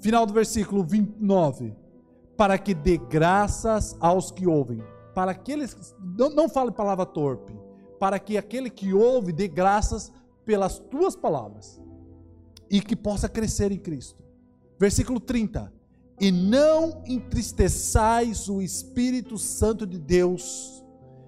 Final 0.01 0.25
do 0.25 0.33
versículo 0.33 0.83
29 0.83 1.85
para 2.37 2.57
que 2.57 2.73
dê 2.73 2.97
graças 2.97 3.95
aos 3.99 4.31
que 4.31 4.45
ouvem. 4.45 4.83
Para 5.13 5.31
aqueles, 5.31 5.95
não, 5.99 6.29
não 6.29 6.49
fale 6.49 6.71
palavra 6.71 7.05
torpe, 7.05 7.57
para 7.99 8.19
que 8.19 8.37
aquele 8.37 8.69
que 8.69 8.93
ouve 8.93 9.31
dê 9.31 9.47
graças 9.47 10.11
pelas 10.45 10.77
tuas 10.77 11.15
palavras 11.15 11.81
e 12.69 12.81
que 12.81 12.95
possa 12.95 13.29
crescer 13.29 13.71
em 13.71 13.79
Cristo. 13.79 14.24
Versículo 14.79 15.19
30. 15.19 15.71
E 16.19 16.31
não 16.31 17.03
entristeçais 17.05 18.47
o 18.47 18.61
Espírito 18.61 19.37
Santo 19.37 19.85
de 19.85 19.99
Deus. 19.99 20.83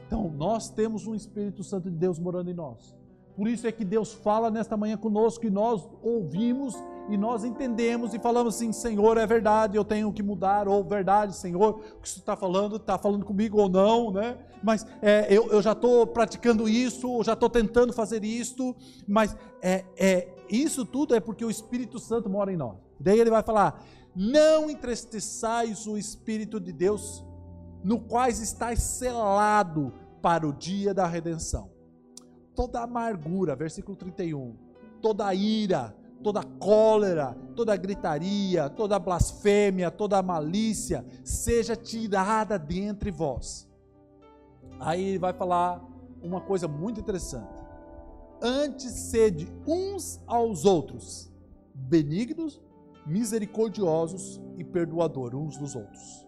Então, 0.06 0.30
nós 0.30 0.70
temos 0.70 1.06
um 1.06 1.14
Espírito 1.14 1.64
Santo 1.64 1.90
de 1.90 1.98
Deus 1.98 2.18
morando 2.18 2.50
em 2.50 2.54
nós. 2.54 2.96
Por 3.38 3.48
isso 3.48 3.68
é 3.68 3.72
que 3.72 3.86
Deus 3.86 4.14
fala 4.14 4.50
nesta 4.50 4.76
manhã 4.76 4.98
conosco 4.98 5.46
e 5.46 5.50
nós 5.50 5.88
ouvimos 6.02 6.76
e 7.08 7.16
nós 7.16 7.44
entendemos 7.44 8.14
e 8.16 8.20
falamos 8.20 8.56
assim: 8.56 8.72
Senhor, 8.72 9.16
é 9.16 9.28
verdade, 9.28 9.78
eu 9.78 9.86
tenho 9.86 10.12
que 10.12 10.24
mudar, 10.24 10.68
ou 10.68 10.84
verdade, 10.84 11.36
Senhor, 11.36 11.82
o 11.98 12.02
que 12.02 12.10
você 12.10 12.18
está 12.18 12.36
falando, 12.36 12.78
está 12.78 12.98
falando 12.98 13.24
comigo 13.24 13.60
ou 13.62 13.70
não, 13.70 14.12
né? 14.12 14.40
Mas 14.64 14.88
é, 15.04 15.28
eu, 15.30 15.50
eu 15.52 15.62
já 15.62 15.74
estou 15.74 16.08
praticando 16.08 16.68
isso, 16.68 17.24
já 17.24 17.34
estou 17.34 17.48
tentando 17.48 17.94
fazer 17.94 18.24
isto, 18.24 18.76
mas 19.08 19.38
é, 19.62 19.86
é, 19.96 20.28
isso 20.50 20.84
tudo 20.84 21.14
é 21.14 21.20
porque 21.20 21.46
o 21.46 21.52
Espírito 21.52 22.00
Santo 22.00 22.28
mora 22.28 22.52
em 22.52 22.58
nós. 22.58 22.87
Daí 23.00 23.20
ele 23.20 23.30
vai 23.30 23.44
falar: 23.44 23.84
Não 24.16 24.70
entristeçais 24.70 25.88
o 25.88 25.98
Espírito 25.98 26.60
de 26.60 26.72
Deus, 26.72 27.26
no 27.84 28.00
qual 28.00 28.28
estáis 28.28 28.82
selado 28.82 29.94
para 30.22 30.48
o 30.48 30.54
dia 30.54 30.94
da 30.94 31.06
redenção. 31.06 31.70
Toda 32.56 32.82
amargura, 32.82 33.56
versículo 33.56 33.96
31, 33.96 34.56
toda 35.02 35.34
ira, 35.34 35.96
toda 36.24 36.44
cólera, 36.44 37.38
toda 37.56 37.76
gritaria, 37.76 38.70
toda 38.70 39.00
blasfêmia, 39.00 39.92
toda 39.92 40.22
malícia 40.22 41.06
seja 41.24 41.76
tirada 41.76 42.58
dentre 42.58 43.12
vós. 43.12 43.68
Aí 44.80 45.04
ele 45.04 45.20
vai 45.20 45.34
falar 45.34 45.84
uma 46.22 46.42
coisa 46.42 46.68
muito 46.68 47.00
interessante. 47.00 47.64
Antes 48.42 48.92
sede 48.92 49.48
uns 49.66 50.22
aos 50.28 50.66
outros 50.66 51.32
benignos, 51.74 52.62
misericordiosos 53.08 54.40
e 54.58 54.64
perdoadores 54.64 55.40
uns 55.40 55.58
dos 55.58 55.76
outros, 55.76 56.28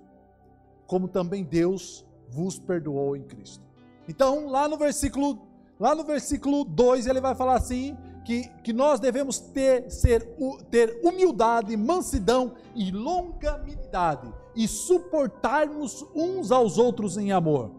como 0.88 1.08
também 1.08 1.44
Deus 1.44 2.06
vos 2.30 2.58
perdoou 2.58 3.16
em 3.16 3.24
Cristo. 3.24 3.64
Então, 4.08 4.48
lá 4.48 4.68
no 4.68 4.78
versículo, 4.78 5.38
lá 5.80 5.94
no 5.94 6.04
versículo 6.04 6.64
2, 6.64 7.06
ele 7.06 7.20
vai 7.20 7.36
falar 7.36 7.58
assim: 7.58 7.96
que, 8.24 8.48
que 8.64 8.72
nós 8.72 9.00
devemos 9.00 9.40
ter, 9.40 9.90
ser, 9.92 10.24
ter 10.72 11.00
humildade, 11.04 11.76
mansidão 11.76 12.54
e 12.76 12.92
longanimidade 12.92 14.32
e 14.56 14.68
suportarmos 14.68 16.06
uns 16.16 16.52
aos 16.52 16.78
outros 16.78 17.18
em 17.18 17.32
amor. 17.32 17.72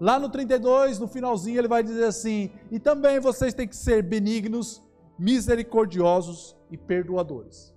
Lá 0.00 0.18
no 0.18 0.28
32, 0.28 0.98
no 0.98 1.08
finalzinho, 1.08 1.58
ele 1.58 1.68
vai 1.68 1.82
dizer 1.82 2.04
assim: 2.04 2.50
e 2.70 2.78
também 2.78 3.18
vocês 3.18 3.52
têm 3.52 3.66
que 3.66 3.76
ser 3.76 4.02
benignos, 4.02 4.82
misericordiosos 5.18 6.56
e 6.70 6.76
perdoadores. 6.76 7.73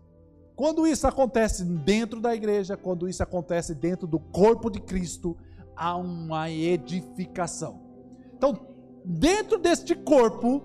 Quando 0.58 0.88
isso 0.88 1.06
acontece 1.06 1.63
dentro 1.63 2.20
da 2.20 2.34
igreja, 2.34 2.76
quando 2.76 3.08
isso 3.08 3.22
acontece 3.22 3.76
dentro 3.76 4.08
do 4.08 4.17
corpo 4.17 4.72
de 4.72 4.82
Cristo, 4.82 5.38
há 5.76 5.96
uma 5.96 6.50
edificação. 6.50 7.80
Então, 8.36 8.65
dentro 9.06 9.60
deste 9.60 9.93
corpo, 9.93 10.63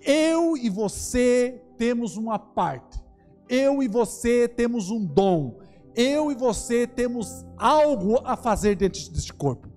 eu 0.00 0.56
e 0.56 0.70
você 0.70 1.62
temos 1.76 2.16
uma 2.16 2.38
parte. 2.38 2.98
Eu 3.46 3.82
e 3.82 3.88
você 3.88 4.48
temos 4.48 4.90
um 4.90 5.04
dom. 5.04 5.58
Eu 5.94 6.32
e 6.32 6.34
você 6.34 6.86
temos 6.86 7.44
algo 7.58 8.22
a 8.24 8.38
fazer 8.38 8.74
dentro 8.74 9.06
deste 9.10 9.34
corpo. 9.34 9.68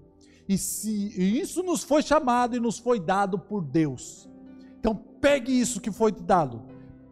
E 0.48 0.58
se 0.58 0.90
isso 1.38 1.62
nos 1.64 1.84
foi 1.84 2.02
chamado 2.02 2.56
e 2.56 2.62
nos 2.62 2.80
foi 2.80 2.98
dado 2.98 3.38
por 3.38 3.62
Deus. 3.62 4.30
Então 4.80 4.96
pegue 4.96 5.52
isso 5.52 5.82
que 5.82 5.92
foi 5.92 6.14
te 6.14 6.24
dado. 6.24 6.62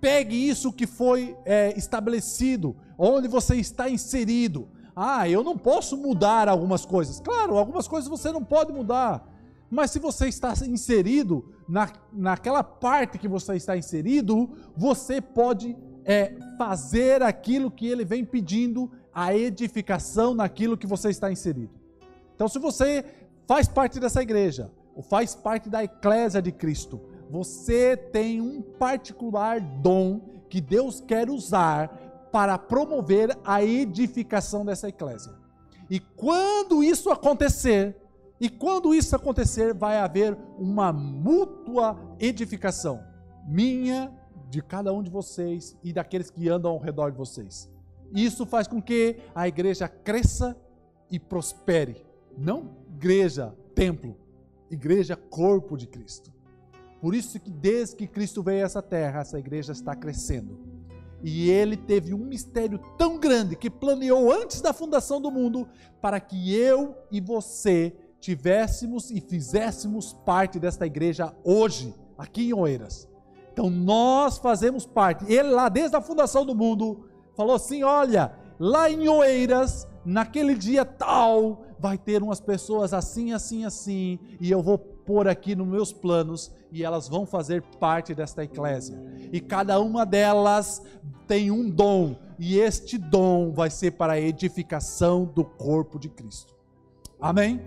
Pegue 0.02 0.36
isso 0.36 0.74
que 0.74 0.88
foi 0.88 1.38
é, 1.46 1.78
estabelecido, 1.78 2.76
onde 2.98 3.28
você 3.28 3.56
está 3.56 3.88
inserido. 3.88 4.68
Ah, 4.96 5.30
eu 5.30 5.44
não 5.44 5.58
posso 5.58 5.96
mudar 5.96 6.50
algumas 6.50 6.86
coisas. 6.86 7.20
Claro, 7.20 7.56
algumas 7.58 7.88
coisas 7.88 8.10
você 8.10 8.32
não 8.32 8.44
pode 8.44 8.74
mudar. 8.74 9.28
Mas 9.70 9.92
se 9.92 10.00
você 10.00 10.28
está 10.28 10.54
inserido 10.66 11.54
na, 11.70 11.90
naquela 12.12 12.64
parte 12.64 13.18
que 13.18 13.28
você 13.28 13.56
está 13.56 13.78
inserido, 13.78 14.50
você 14.76 15.22
pode 15.22 15.78
é, 16.04 16.36
fazer 16.58 17.22
aquilo 17.22 17.72
que 17.72 17.88
ele 17.88 18.04
vem 18.04 18.26
pedindo, 18.26 18.92
a 19.14 19.36
edificação 19.36 20.34
naquilo 20.34 20.78
que 20.78 20.88
você 20.88 21.10
está 21.10 21.32
inserido. 21.32 21.72
Então, 22.36 22.48
se 22.48 22.58
você 22.60 23.06
faz 23.48 23.68
parte 23.68 24.00
dessa 24.00 24.22
igreja, 24.22 24.72
ou 24.96 25.04
faz 25.04 25.36
parte 25.36 25.70
da 25.70 25.84
eclésia 25.84 26.42
de 26.42 26.52
Cristo, 26.52 27.00
você 27.32 27.96
tem 27.96 28.42
um 28.42 28.62
particular 28.62 29.62
dom 29.62 30.20
que 30.50 30.60
Deus 30.60 31.00
quer 31.00 31.30
usar 31.30 31.88
para 32.30 32.58
promover 32.58 33.38
a 33.46 33.64
edificação 33.64 34.66
dessa 34.66 34.90
eclésia. 34.90 35.34
E 35.90 36.00
quando 36.00 36.84
isso 36.84 37.10
acontecer, 37.10 37.96
e 38.40 38.50
quando 38.50 38.94
isso 38.94 39.16
acontecer, 39.16 39.74
vai 39.74 39.98
haver 39.98 40.38
uma 40.58 40.92
mútua 40.92 41.98
edificação. 42.20 43.02
minha, 43.48 44.12
de 44.50 44.62
cada 44.62 44.94
um 44.94 45.02
de 45.02 45.10
vocês 45.10 45.78
e 45.82 45.94
daqueles 45.94 46.30
que 46.30 46.50
andam 46.50 46.72
ao 46.72 46.80
redor 46.80 47.12
de 47.12 47.18
vocês. 47.18 47.70
Isso 48.14 48.46
faz 48.46 48.68
com 48.68 48.82
que 48.82 49.18
a 49.34 49.48
igreja 49.48 49.88
cresça 49.88 50.56
e 51.10 51.18
prospere. 51.18 52.06
Não 52.38 52.76
igreja, 52.90 53.56
templo, 53.74 54.18
igreja, 54.70 55.16
corpo 55.16 55.78
de 55.78 55.88
Cristo. 55.88 56.32
Por 57.02 57.16
isso 57.16 57.40
que 57.40 57.50
desde 57.50 57.96
que 57.96 58.06
Cristo 58.06 58.44
veio 58.44 58.62
a 58.62 58.66
essa 58.66 58.82
terra, 58.82 59.22
essa 59.22 59.40
igreja 59.40 59.72
está 59.72 59.96
crescendo. 59.96 60.60
E 61.24 61.50
ele 61.50 61.76
teve 61.76 62.14
um 62.14 62.26
mistério 62.26 62.80
tão 62.98 63.20
grande 63.20 63.56
que 63.56 63.70
planeou 63.70 64.32
antes 64.32 64.62
da 64.62 64.72
fundação 64.72 65.20
do 65.20 65.32
mundo 65.32 65.68
para 66.00 66.20
que 66.20 66.56
eu 66.56 66.96
e 67.12 67.20
você 67.20 67.96
tivéssemos 68.20 69.10
e 69.10 69.20
fizéssemos 69.20 70.14
parte 70.26 70.60
desta 70.60 70.86
igreja 70.86 71.34
hoje, 71.44 71.94
aqui 72.18 72.50
em 72.50 72.54
Oeiras. 72.54 73.10
Então 73.52 73.70
nós 73.70 74.38
fazemos 74.38 74.86
parte. 74.86 75.26
Ele 75.32 75.50
lá 75.50 75.70
desde 75.70 75.96
a 75.96 76.02
fundação 76.02 76.46
do 76.46 76.56
mundo 76.56 77.10
falou 77.36 77.56
assim: 77.56 77.84
"Olha, 77.84 78.32
lá 78.60 78.90
em 78.90 79.08
Oeiras, 79.08 79.88
naquele 80.06 80.56
dia 80.56 80.86
tal, 80.86 81.66
vai 81.80 81.98
ter 81.98 82.22
umas 82.22 82.40
pessoas 82.40 82.94
assim, 82.94 83.34
assim, 83.34 83.66
assim, 83.66 84.20
e 84.40 84.52
eu 84.52 84.62
vou 84.62 84.78
pôr 85.06 85.28
aqui 85.28 85.56
nos 85.56 85.68
meus 85.68 85.92
planos 85.92 86.52
e 86.72 86.84
elas 86.84 87.08
vão 87.08 87.26
fazer 87.26 87.62
parte 87.80 88.14
desta 88.14 88.44
eclésia. 88.44 88.98
E 89.32 89.40
cada 89.40 89.80
uma 89.80 90.06
delas 90.06 90.82
tem 91.28 91.52
um 91.52 91.70
dom, 91.70 92.16
e 92.38 92.58
este 92.58 92.98
dom 92.98 93.52
vai 93.52 93.70
ser 93.70 93.92
para 93.92 94.14
a 94.14 94.20
edificação 94.20 95.26
do 95.26 95.44
corpo 95.44 95.98
de 95.98 96.10
Cristo. 96.10 96.54
Amém? 97.20 97.62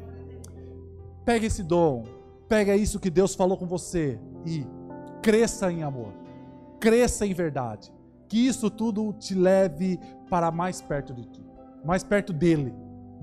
Pega 1.25 1.47
esse 1.47 1.63
dom, 1.63 2.05
pega 2.49 2.77
isso 2.77 3.01
que 3.01 3.09
Deus 3.09 3.35
falou 3.35 3.57
com 3.57 3.67
você 3.67 4.19
e 4.45 4.67
cresça 5.23 5.73
em 5.73 5.83
amor, 5.83 6.13
cresça 6.81 7.27
em 7.27 7.33
verdade. 7.33 7.93
Que 8.29 8.47
isso 8.47 8.69
tudo 8.71 9.13
te 9.13 9.35
leve 9.35 9.99
para 10.29 10.51
mais 10.51 10.81
perto 10.81 11.15
de 11.15 11.25
ti, 11.25 11.43
mais 11.85 12.03
perto 12.03 12.33
dele 12.33 12.75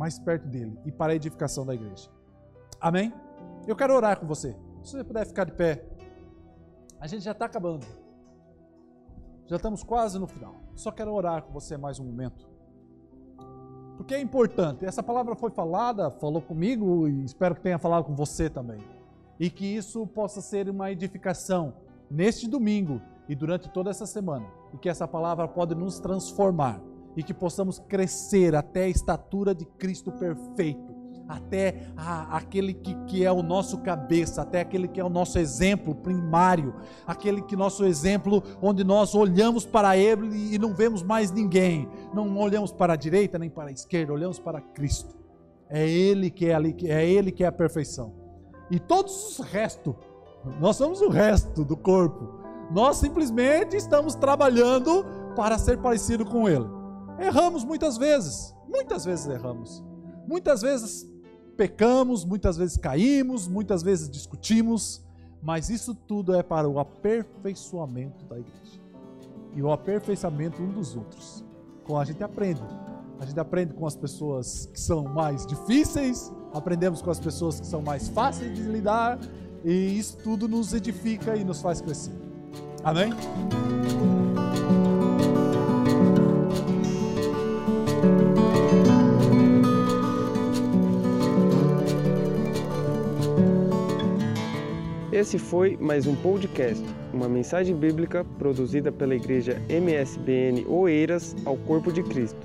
mais 0.02 0.18
perto 0.18 0.48
dele 0.48 0.78
e 0.84 0.92
para 0.92 1.14
a 1.14 1.16
edificação 1.16 1.64
da 1.64 1.76
igreja. 1.76 2.10
Amém? 2.80 3.14
Eu 3.68 3.76
quero 3.76 3.96
orar 3.96 4.20
com 4.20 4.26
você. 4.26 4.56
Se 4.84 4.94
você 4.94 5.04
puder 5.04 5.26
ficar 5.26 5.46
de 5.46 5.52
pé. 5.52 5.86
A 7.00 7.08
gente 7.08 7.24
já 7.24 7.32
está 7.32 7.46
acabando. 7.46 7.86
Já 9.46 9.56
estamos 9.58 9.84
quase 9.84 10.18
no 10.18 10.28
final. 10.28 10.56
Só 10.76 10.92
quero 10.92 11.14
orar 11.14 11.44
com 11.44 11.52
você 11.52 11.78
mais 11.78 12.00
um 12.00 12.06
momento. 12.06 12.50
Porque 13.98 14.16
é 14.16 14.20
importante. 14.20 14.86
Essa 14.86 15.04
palavra 15.04 15.36
foi 15.36 15.52
falada, 15.52 16.10
falou 16.10 16.42
comigo 16.42 17.08
e 17.08 17.24
espero 17.24 17.54
que 17.56 17.62
tenha 17.62 17.78
falado 17.78 18.06
com 18.06 18.16
você 18.16 18.50
também. 18.50 18.80
E 19.40 19.50
que 19.50 19.66
isso 19.66 20.08
possa 20.08 20.42
ser 20.42 20.70
uma 20.70 20.92
edificação 20.92 21.74
neste 22.10 22.48
domingo 22.48 23.02
e 23.28 23.36
durante 23.36 23.70
toda 23.70 23.90
essa 23.90 24.06
semana. 24.06 24.48
E 24.74 24.78
que 24.78 24.90
essa 24.90 25.08
palavra 25.08 25.48
pode 25.48 25.76
nos 25.76 26.00
transformar 26.00 26.82
e 27.16 27.24
que 27.24 27.34
possamos 27.34 27.78
crescer 27.80 28.56
até 28.56 28.84
a 28.84 28.90
estatura 28.90 29.54
de 29.54 29.66
Cristo 29.66 30.12
perfeito, 30.12 30.91
até 31.32 31.88
a, 31.96 32.38
aquele 32.38 32.74
que, 32.74 32.94
que 33.06 33.26
é 33.26 33.32
o 33.32 33.42
nosso 33.42 33.78
cabeça, 33.80 34.42
até 34.42 34.62
aquele 34.62 34.88
que 34.88 35.00
é 35.00 35.04
o 35.04 35.10
nosso 35.10 35.40
exemplo 35.40 35.96
primário, 35.96 36.76
aquele 37.08 37.42
que 37.42 37.56
nosso 37.56 37.86
exemplo 37.86 38.44
onde 38.62 38.84
nós 38.84 39.16
olhamos 39.16 39.66
para 39.66 39.96
ele 39.96 40.54
e 40.54 40.60
não 40.60 40.74
vemos 40.74 41.02
mais 41.02 41.32
ninguém, 41.32 41.88
não 42.14 42.38
olhamos 42.38 42.72
para 42.72 42.94
a 42.94 42.96
direita 42.98 43.40
nem 43.40 43.50
para 43.50 43.70
a 43.70 43.72
esquerda, 43.72 44.12
olhamos 44.12 44.40
para 44.40 44.60
Cristo. 44.60 45.16
É 45.70 45.88
ele 45.88 46.30
que 46.30 46.48
é 46.48 46.54
ali, 46.54 46.76
é 46.84 47.10
ele 47.10 47.32
que 47.32 47.46
é 47.46 47.48
a 47.48 47.52
perfeição. 47.52 48.14
E 48.70 48.78
todos 48.78 49.40
os 49.40 49.46
restos, 49.46 49.96
nós 50.60 50.76
somos 50.76 51.02
o 51.02 51.10
resto 51.10 51.64
do 51.64 51.78
corpo. 51.78 52.42
Nós 52.72 52.98
simplesmente 52.98 53.78
estamos 53.78 54.16
trabalhando 54.16 55.06
para 55.36 55.58
ser 55.58 55.78
parecido 55.78 56.26
com 56.26 56.48
ele. 56.48 56.68
Erramos 57.20 57.64
muitas 57.64 57.98
vezes, 57.98 58.54
muitas 58.68 59.06
vezes 59.06 59.28
erramos. 59.28 59.84
Muitas 60.28 60.62
vezes 60.62 61.11
pecamos, 61.62 62.26
muitas 62.26 62.58
vezes 62.58 62.76
caímos, 62.76 63.48
muitas 63.48 63.84
vezes 63.84 64.10
discutimos, 64.10 65.00
mas 65.44 65.70
isso 65.70 65.94
tudo 65.94 66.34
é 66.34 66.42
para 66.42 66.68
o 66.68 66.80
aperfeiçoamento 66.80 68.26
da 68.26 68.40
igreja 68.40 68.82
e 69.56 69.62
o 69.62 69.72
aperfeiçoamento 69.72 70.60
um 70.60 70.72
dos 70.72 70.96
outros. 70.96 71.46
Com 71.84 72.00
a 72.00 72.04
gente 72.04 72.24
aprende. 72.24 72.64
A 73.20 73.26
gente 73.28 73.40
aprende 73.40 73.76
com 73.76 73.86
as 73.86 73.96
pessoas 73.96 74.66
que 74.74 74.80
são 74.80 75.04
mais 75.04 75.46
difíceis, 75.46 76.34
aprendemos 76.52 77.00
com 77.00 77.12
as 77.12 77.20
pessoas 77.20 77.60
que 77.60 77.68
são 77.68 77.80
mais 77.80 78.08
fáceis 78.08 78.56
de 78.56 78.64
lidar, 78.64 79.20
e 79.64 80.00
isso 80.00 80.18
tudo 80.18 80.48
nos 80.48 80.74
edifica 80.74 81.36
e 81.36 81.44
nos 81.44 81.62
faz 81.62 81.80
crescer. 81.80 82.20
Amém? 82.84 83.14
Esse 95.22 95.38
foi 95.38 95.78
mais 95.80 96.08
um 96.08 96.16
podcast, 96.16 96.84
uma 97.14 97.30
mensagem 97.30 97.76
bíblica 97.76 98.26
produzida 98.40 98.92
pela 98.92 99.14
igreja 99.14 99.62
MSBN 99.70 100.66
Oeiras 100.68 101.36
ao 101.46 101.56
Corpo 101.58 101.94
de 101.94 102.02
Cristo. 102.02 102.40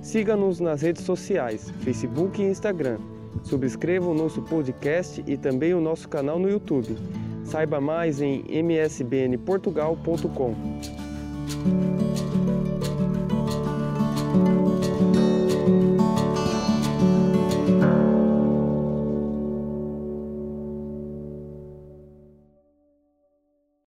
Siga-nos 0.00 0.58
nas 0.58 0.80
redes 0.80 1.04
sociais, 1.04 1.70
Facebook 1.80 2.40
e 2.40 2.46
Instagram. 2.46 2.96
Subscreva 3.42 4.08
o 4.08 4.14
nosso 4.14 4.40
podcast 4.40 5.22
e 5.26 5.36
também 5.36 5.74
o 5.74 5.80
nosso 5.80 6.08
canal 6.08 6.38
no 6.38 6.48
YouTube. 6.48 6.96
Saiba 7.44 7.82
mais 7.82 8.22
em 8.22 8.42
msbnportugal.com. 8.48 10.54